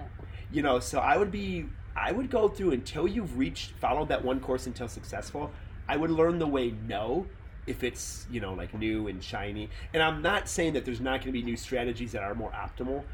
You 0.52 0.62
know, 0.62 0.80
so 0.80 0.98
I 0.98 1.16
would 1.16 1.30
be 1.30 1.66
I 1.96 2.10
would 2.10 2.30
go 2.30 2.48
through 2.48 2.72
until 2.72 3.06
you've 3.06 3.38
reached 3.38 3.70
followed 3.72 4.08
that 4.08 4.24
one 4.24 4.40
course 4.40 4.66
until 4.66 4.88
successful. 4.88 5.52
I 5.88 5.96
would 5.96 6.10
learn 6.10 6.38
the 6.38 6.46
way 6.48 6.74
no 6.86 7.26
if 7.66 7.84
it's, 7.84 8.26
you 8.30 8.40
know, 8.40 8.54
like 8.54 8.74
new 8.74 9.06
and 9.06 9.22
shiny. 9.22 9.70
And 9.92 10.02
I'm 10.02 10.20
not 10.20 10.48
saying 10.48 10.72
that 10.74 10.84
there's 10.84 11.00
not 11.00 11.20
gonna 11.20 11.32
be 11.32 11.42
new 11.42 11.56
strategies 11.56 12.12
that 12.12 12.22
are 12.22 12.34
more 12.34 12.50
optimal, 12.50 13.04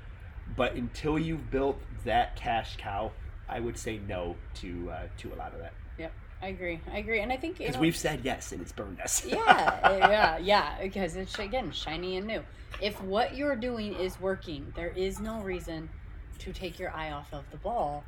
but 0.56 0.74
until 0.74 1.18
you've 1.18 1.50
built 1.50 1.78
that 2.04 2.34
cash 2.34 2.76
cow, 2.78 3.12
I 3.46 3.60
would 3.60 3.76
say 3.76 4.00
no 4.08 4.36
to 4.54 4.90
uh, 4.90 5.02
to 5.18 5.34
a 5.34 5.36
lot 5.36 5.52
of 5.52 5.60
that 5.60 5.74
Yep. 5.98 6.12
I 6.42 6.48
agree. 6.48 6.81
I 6.92 6.98
agree. 6.98 7.20
And 7.20 7.33
I 7.33 7.37
think 7.37 7.59
because 7.59 7.76
we've 7.76 7.96
said 7.96 8.20
yes 8.24 8.53
and 8.53 8.61
it's 8.62 8.72
burned 8.72 9.00
us. 9.00 9.24
yeah, 9.26 9.96
yeah, 10.09 10.38
yeah. 10.38 10.74
Because 10.81 11.16
it's 11.16 11.38
again 11.38 11.70
shiny 11.70 12.16
and 12.16 12.26
new. 12.26 12.42
If 12.81 13.00
what 13.03 13.37
you're 13.37 13.57
doing 13.57 13.94
is 13.94 14.18
working, 14.20 14.72
there 14.74 14.92
is 14.96 15.20
no 15.20 15.40
reason 15.40 15.90
to 16.38 16.53
take 16.53 16.79
your 16.79 16.90
eye 16.92 17.11
off 17.12 17.33
of 17.35 17.44
the 17.50 17.59
ball, 17.59 18.05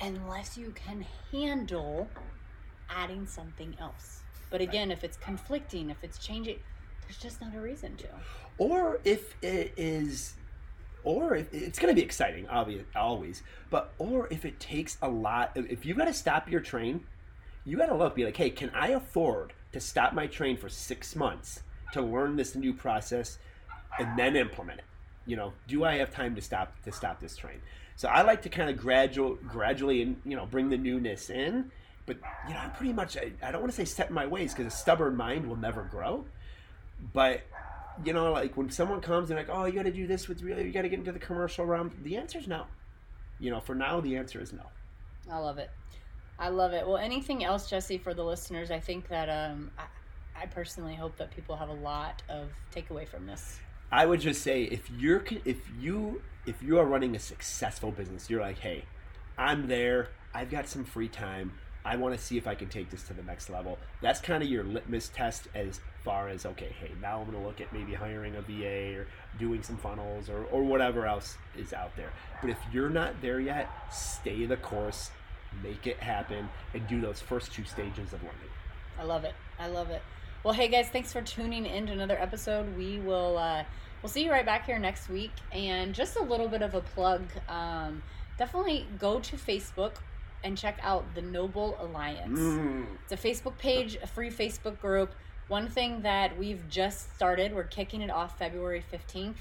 unless 0.00 0.56
you 0.56 0.72
can 0.76 1.04
handle 1.32 2.08
adding 2.88 3.26
something 3.26 3.74
else. 3.80 4.22
But 4.50 4.60
again, 4.60 4.92
if 4.92 5.02
it's 5.02 5.16
conflicting, 5.16 5.90
if 5.90 6.04
it's 6.04 6.18
changing, 6.18 6.60
there's 7.02 7.18
just 7.18 7.40
not 7.40 7.54
a 7.56 7.60
reason 7.60 7.96
to. 7.96 8.06
or 8.58 9.00
if 9.04 9.34
it 9.42 9.72
is, 9.76 10.34
or 11.02 11.34
if 11.34 11.52
it's 11.52 11.80
going 11.80 11.92
to 11.92 12.00
be 12.00 12.04
exciting, 12.04 12.46
obvious, 12.48 12.84
always. 12.94 13.42
But 13.70 13.92
or 13.98 14.28
if 14.30 14.44
it 14.44 14.60
takes 14.60 14.98
a 15.02 15.08
lot, 15.08 15.50
if 15.56 15.84
you 15.84 15.94
got 15.94 16.04
to 16.04 16.12
stop 16.12 16.48
your 16.48 16.60
train, 16.60 17.00
you 17.66 17.76
got 17.76 17.86
to 17.86 17.94
look, 17.94 18.14
be 18.14 18.24
like, 18.24 18.36
hey, 18.36 18.50
can 18.50 18.70
I 18.70 18.90
afford 18.90 19.52
to 19.72 19.80
stop 19.80 20.12
my 20.14 20.26
train 20.28 20.56
for 20.56 20.68
six 20.68 21.16
months 21.16 21.62
to 21.92 22.00
learn 22.00 22.36
this 22.36 22.54
new 22.54 22.72
process 22.72 23.38
and 23.98 24.16
then 24.18 24.36
implement 24.36 24.78
it? 24.78 24.84
You 25.26 25.36
know, 25.36 25.52
do 25.66 25.84
I 25.84 25.96
have 25.96 26.14
time 26.14 26.36
to 26.36 26.40
stop 26.40 26.72
to 26.84 26.92
stop 26.92 27.20
this 27.20 27.36
train? 27.36 27.60
So 27.96 28.08
I 28.08 28.22
like 28.22 28.42
to 28.42 28.48
kind 28.48 28.70
of 28.70 28.76
gradual, 28.76 29.34
gradually, 29.48 30.02
and 30.02 30.20
you 30.24 30.36
know, 30.36 30.46
bring 30.46 30.68
the 30.68 30.76
newness 30.76 31.28
in. 31.28 31.72
But 32.06 32.18
you 32.46 32.54
know, 32.54 32.60
I'm 32.60 32.70
pretty 32.70 32.92
much 32.92 33.16
I, 33.16 33.32
I 33.42 33.50
don't 33.50 33.60
want 33.60 33.72
to 33.72 33.76
say 33.76 33.84
set 33.84 34.08
in 34.08 34.14
my 34.14 34.26
ways 34.26 34.54
because 34.54 34.72
a 34.72 34.76
stubborn 34.76 35.16
mind 35.16 35.48
will 35.48 35.56
never 35.56 35.82
grow. 35.82 36.24
But 37.12 37.40
you 38.04 38.12
know, 38.12 38.30
like 38.30 38.56
when 38.56 38.70
someone 38.70 39.00
comes 39.00 39.30
and 39.30 39.38
like, 39.38 39.48
oh, 39.50 39.64
you 39.64 39.72
got 39.72 39.82
to 39.82 39.92
do 39.92 40.06
this 40.06 40.28
with 40.28 40.42
real, 40.42 40.60
you 40.60 40.70
got 40.70 40.82
to 40.82 40.88
get 40.88 41.00
into 41.00 41.10
the 41.10 41.18
commercial 41.18 41.66
realm. 41.66 41.90
The 42.04 42.16
answer 42.16 42.38
is 42.38 42.46
no. 42.46 42.66
You 43.40 43.50
know, 43.50 43.60
for 43.60 43.74
now, 43.74 44.00
the 44.00 44.16
answer 44.16 44.40
is 44.40 44.52
no. 44.52 44.62
I 45.30 45.38
love 45.38 45.58
it. 45.58 45.70
I 46.38 46.48
love 46.48 46.72
it. 46.72 46.86
Well, 46.86 46.98
anything 46.98 47.44
else, 47.44 47.68
Jesse, 47.68 47.98
for 47.98 48.12
the 48.12 48.24
listeners? 48.24 48.70
I 48.70 48.78
think 48.78 49.08
that 49.08 49.28
um, 49.28 49.70
I, 49.78 50.42
I 50.42 50.46
personally 50.46 50.94
hope 50.94 51.16
that 51.16 51.30
people 51.30 51.56
have 51.56 51.70
a 51.70 51.74
lot 51.74 52.22
of 52.28 52.50
takeaway 52.74 53.08
from 53.08 53.26
this. 53.26 53.58
I 53.90 54.04
would 54.04 54.20
just 54.20 54.42
say 54.42 54.64
if 54.64 54.90
you're 54.90 55.24
if 55.44 55.58
you 55.80 56.20
if 56.44 56.62
you 56.62 56.78
are 56.78 56.84
running 56.84 57.16
a 57.16 57.18
successful 57.18 57.90
business, 57.90 58.28
you're 58.28 58.40
like, 58.40 58.58
hey, 58.58 58.84
I'm 59.38 59.68
there. 59.68 60.08
I've 60.34 60.50
got 60.50 60.68
some 60.68 60.84
free 60.84 61.08
time. 61.08 61.52
I 61.84 61.94
want 61.96 62.16
to 62.16 62.20
see 62.20 62.36
if 62.36 62.48
I 62.48 62.56
can 62.56 62.68
take 62.68 62.90
this 62.90 63.04
to 63.04 63.14
the 63.14 63.22
next 63.22 63.48
level. 63.48 63.78
That's 64.02 64.20
kind 64.20 64.42
of 64.42 64.48
your 64.48 64.64
litmus 64.64 65.08
test 65.08 65.46
as 65.54 65.80
far 66.04 66.28
as 66.28 66.44
okay, 66.44 66.74
hey, 66.80 66.90
now 67.00 67.20
I'm 67.20 67.30
going 67.30 67.40
to 67.40 67.46
look 67.46 67.60
at 67.60 67.72
maybe 67.72 67.94
hiring 67.94 68.34
a 68.34 68.42
VA 68.42 68.98
or 68.98 69.06
doing 69.38 69.62
some 69.62 69.76
funnels 69.76 70.28
or, 70.28 70.44
or 70.46 70.64
whatever 70.64 71.06
else 71.06 71.38
is 71.56 71.72
out 71.72 71.94
there. 71.96 72.10
But 72.40 72.50
if 72.50 72.58
you're 72.72 72.90
not 72.90 73.22
there 73.22 73.38
yet, 73.38 73.70
stay 73.92 74.46
the 74.46 74.56
course, 74.56 75.10
make 75.62 75.86
it 75.86 75.98
happen, 75.98 76.48
and 76.74 76.86
do 76.88 77.00
those 77.00 77.20
first 77.20 77.52
two 77.52 77.64
stages 77.64 78.12
of 78.12 78.22
learning. 78.22 78.50
I 78.98 79.04
love 79.04 79.24
it. 79.24 79.34
I 79.58 79.68
love 79.68 79.90
it. 79.90 80.02
Well, 80.44 80.54
hey 80.54 80.68
guys, 80.68 80.88
thanks 80.88 81.12
for 81.12 81.22
tuning 81.22 81.66
in 81.66 81.86
to 81.86 81.92
another 81.92 82.18
episode. 82.20 82.76
We 82.76 82.98
will 82.98 83.36
uh, 83.36 83.64
we'll 84.02 84.10
see 84.10 84.24
you 84.24 84.30
right 84.30 84.46
back 84.46 84.66
here 84.66 84.78
next 84.78 85.08
week. 85.08 85.32
And 85.52 85.94
just 85.94 86.16
a 86.16 86.22
little 86.22 86.48
bit 86.48 86.62
of 86.62 86.74
a 86.74 86.80
plug. 86.80 87.24
Um, 87.48 88.02
definitely 88.38 88.86
go 88.98 89.18
to 89.20 89.36
Facebook 89.36 89.94
and 90.44 90.56
check 90.56 90.78
out 90.82 91.04
the 91.14 91.22
Noble 91.22 91.76
Alliance. 91.80 92.38
Mm. 92.38 92.86
It's 93.02 93.12
a 93.12 93.28
Facebook 93.28 93.58
page, 93.58 93.98
a 94.00 94.06
free 94.06 94.30
Facebook 94.30 94.80
group. 94.80 95.12
One 95.48 95.68
thing 95.68 96.02
that 96.02 96.38
we've 96.38 96.68
just 96.68 97.14
started, 97.14 97.54
we're 97.54 97.64
kicking 97.64 98.00
it 98.00 98.10
off 98.10 98.38
February 98.38 98.84
15th, 98.92 99.36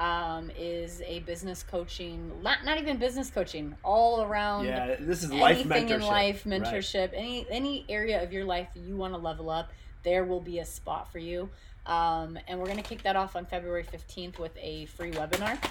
um, 0.00 0.50
is 0.58 1.02
a 1.06 1.20
business 1.20 1.62
coaching, 1.62 2.32
not, 2.42 2.64
not 2.64 2.78
even 2.78 2.96
business 2.96 3.28
coaching, 3.28 3.74
all 3.84 4.22
around 4.22 4.64
Yeah, 4.64 4.96
this 4.98 5.22
is 5.22 5.30
life 5.30 5.58
anything 5.58 5.88
mentorship. 5.88 5.94
in 5.94 6.00
life, 6.00 6.46
Right. 6.46 6.62
mentorship, 6.62 7.10
any 7.14 7.46
any 7.50 7.84
area 7.88 8.22
of 8.22 8.32
your 8.32 8.44
life 8.46 8.68
that 8.74 8.80
you 8.80 8.96
want 8.96 9.12
to 9.12 9.18
level 9.18 9.50
up, 9.50 9.70
there 10.02 10.24
will 10.24 10.40
be 10.40 10.58
a 10.60 10.64
spot 10.64 11.12
for 11.12 11.18
you. 11.18 11.50
Um, 11.84 12.38
and 12.48 12.58
we're 12.58 12.66
gonna 12.66 12.82
kick 12.82 13.02
that 13.02 13.14
off 13.14 13.36
on 13.36 13.44
February 13.44 13.84
15th 13.84 14.38
with 14.38 14.56
a 14.56 14.86
free 14.86 15.10
webinar. 15.12 15.62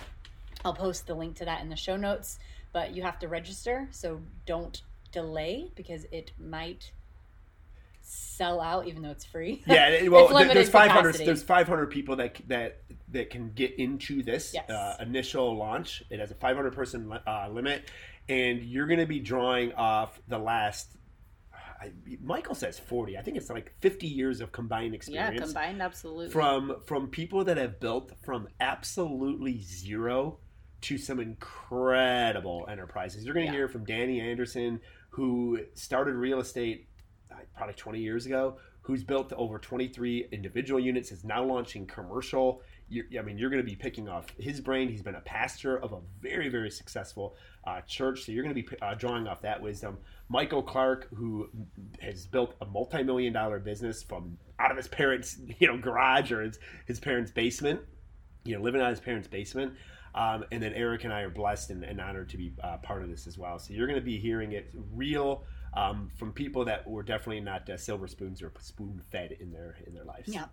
I'll 0.63 0.75
post 0.75 1.07
the 1.07 1.15
link 1.15 1.35
to 1.37 1.45
that 1.45 1.61
in 1.61 1.69
the 1.69 1.75
show 1.75 1.95
notes, 1.97 2.37
but 2.71 2.93
you 2.93 3.01
have 3.01 3.17
to 3.19 3.27
register, 3.27 3.87
so 3.91 4.21
don't 4.45 4.83
delay 5.11 5.71
because 5.75 6.05
it 6.11 6.33
might 6.37 6.91
sell 8.01 8.61
out 8.61 8.87
even 8.87 9.01
though 9.01 9.11
it's 9.11 9.25
free. 9.25 9.63
Yeah, 9.65 10.07
well, 10.09 10.27
there's 10.29 10.69
500. 10.69 10.99
capacity. 10.99 11.25
There's 11.25 11.43
500 11.43 11.87
people 11.87 12.15
that 12.17 12.39
that 12.47 12.81
that 13.11 13.29
can 13.29 13.51
get 13.53 13.73
into 13.79 14.21
this 14.23 14.53
Yes. 14.53 14.69
uh, 14.69 14.97
initial 14.99 15.57
launch. 15.57 16.03
It 16.09 16.19
has 16.19 16.31
a 16.31 16.35
500 16.35 16.73
person 16.73 17.11
uh, 17.25 17.49
limit, 17.51 17.89
and 18.27 18.61
you're 18.61 18.87
going 18.87 18.99
to 18.99 19.05
be 19.07 19.19
drawing 19.19 19.73
off 19.73 20.19
the 20.27 20.37
last. 20.37 20.95
I, 21.81 21.91
Michael 22.21 22.55
says 22.55 22.77
40. 22.77 23.17
I 23.17 23.21
think 23.21 23.37
it's 23.37 23.49
like 23.49 23.73
50 23.79 24.05
years 24.05 24.41
of 24.41 24.51
combined 24.51 24.93
experience. 24.93 25.35
Yeah, 25.39 25.45
combined, 25.45 25.81
absolutely. 25.81 26.29
from 26.29 26.75
from 26.85 27.07
people 27.07 27.43
that 27.45 27.57
have 27.57 27.79
built 27.79 28.11
from 28.23 28.49
absolutely 28.59 29.59
zero 29.61 30.39
to 30.81 30.97
some 30.97 31.19
incredible 31.19 32.65
enterprises. 32.69 33.23
You're 33.25 33.33
going 33.33 33.45
to 33.47 33.51
Yeah. 33.51 33.57
hear 33.59 33.67
from 33.69 33.85
Danny 33.85 34.19
Anderson, 34.21 34.81
who 35.09 35.59
started 35.73 36.15
real 36.15 36.39
estate 36.39 36.87
uh, 37.31 37.35
probably 37.55 37.75
20 37.75 37.99
years 37.99 38.25
ago, 38.25 38.57
who's 38.81 39.03
built 39.03 39.31
over 39.33 39.57
23 39.59 40.27
individual 40.31 40.79
units, 40.79 41.11
is 41.11 41.23
now 41.23 41.43
launching 41.43 41.85
commercial. 41.85 42.61
I 42.91 43.21
mean, 43.21 43.37
you're 43.37 43.49
going 43.49 43.61
to 43.61 43.69
be 43.69 43.75
picking 43.75 44.09
off 44.09 44.25
his 44.37 44.61
brain. 44.61 44.89
He's 44.89 45.01
been 45.01 45.15
a 45.15 45.21
pastor 45.21 45.77
of 45.77 45.93
a 45.93 45.99
very, 46.21 46.49
very 46.49 46.71
successful 46.71 47.35
uh, 47.65 47.81
church, 47.81 48.25
so 48.25 48.31
you're 48.31 48.43
going 48.43 48.55
to 48.55 48.61
be 48.61 48.67
uh, 48.81 48.95
drawing 48.95 49.27
off 49.27 49.41
that 49.41 49.61
wisdom. 49.61 49.97
Michael 50.27 50.63
Clark, 50.63 51.07
who 51.13 51.49
has 52.01 52.25
built 52.25 52.55
a 52.61 52.65
multi-million 52.65 53.33
dollar 53.33 53.59
business 53.59 54.01
from 54.03 54.37
out 54.59 54.71
of 54.71 54.77
his 54.77 54.87
parents' 54.87 55.37
you 55.59 55.67
know 55.67 55.77
garage 55.77 56.31
or 56.31 56.41
his, 56.41 56.59
his 56.85 56.99
parents' 56.99 57.31
basement, 57.31 57.81
you 58.43 58.55
know, 58.55 58.61
living 58.61 58.81
out 58.81 58.87
of 58.87 58.97
his 58.97 59.05
parents' 59.05 59.27
basement. 59.27 59.73
Um, 60.15 60.43
and 60.51 60.61
then 60.61 60.73
Eric 60.73 61.03
and 61.03 61.13
I 61.13 61.21
are 61.21 61.29
blessed 61.29 61.69
and, 61.69 61.83
and 61.83 62.01
honored 62.01 62.29
to 62.29 62.37
be 62.37 62.53
uh, 62.63 62.77
part 62.77 63.03
of 63.03 63.09
this 63.09 63.27
as 63.27 63.37
well. 63.37 63.59
So 63.59 63.73
you're 63.73 63.87
going 63.87 63.99
to 63.99 64.05
be 64.05 64.17
hearing 64.17 64.53
it 64.53 64.71
real 64.93 65.43
um, 65.75 66.09
from 66.15 66.33
people 66.33 66.65
that 66.65 66.87
were 66.87 67.03
definitely 67.03 67.41
not 67.41 67.69
uh, 67.69 67.77
silver 67.77 68.07
spoons 68.07 68.41
or 68.41 68.51
spoon 68.59 69.01
fed 69.11 69.37
in 69.39 69.51
their 69.51 69.77
in 69.85 69.93
their 69.93 70.03
lives. 70.03 70.29
Yeah. 70.29 70.45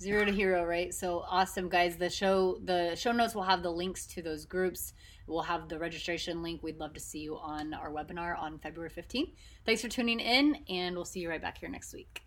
Zero 0.00 0.24
to 0.24 0.32
hero, 0.32 0.64
right? 0.64 0.94
So 0.94 1.24
awesome, 1.28 1.68
guys. 1.68 1.96
The 1.96 2.08
show, 2.08 2.58
the 2.64 2.94
show 2.96 3.12
notes 3.12 3.34
will 3.34 3.42
have 3.42 3.62
the 3.62 3.70
links 3.70 4.06
to 4.08 4.22
those 4.22 4.46
groups. 4.46 4.94
We'll 5.26 5.42
have 5.42 5.68
the 5.68 5.78
registration 5.78 6.42
link. 6.42 6.62
We'd 6.62 6.78
love 6.80 6.94
to 6.94 7.00
see 7.00 7.18
you 7.18 7.36
on 7.36 7.74
our 7.74 7.90
webinar 7.90 8.38
on 8.38 8.58
February 8.58 8.90
15th. 8.90 9.32
Thanks 9.66 9.82
for 9.82 9.88
tuning 9.88 10.18
in, 10.18 10.56
and 10.70 10.96
we'll 10.96 11.04
see 11.04 11.20
you 11.20 11.28
right 11.28 11.42
back 11.42 11.58
here 11.58 11.68
next 11.68 11.92
week. 11.92 12.22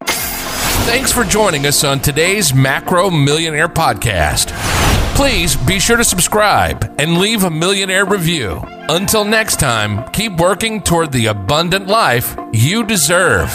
Thanks 0.00 1.12
for 1.12 1.24
joining 1.24 1.66
us 1.66 1.84
on 1.84 2.00
today's 2.00 2.54
Macro 2.54 3.10
Millionaire 3.10 3.68
Podcast. 3.68 4.52
Please 5.14 5.56
be 5.56 5.78
sure 5.78 5.96
to 5.96 6.04
subscribe 6.04 6.94
and 6.98 7.18
leave 7.18 7.44
a 7.44 7.50
millionaire 7.50 8.04
review. 8.04 8.62
Until 8.88 9.24
next 9.24 9.58
time, 9.58 10.08
keep 10.12 10.38
working 10.38 10.80
toward 10.80 11.12
the 11.12 11.26
abundant 11.26 11.86
life 11.86 12.36
you 12.52 12.84
deserve. 12.84 13.50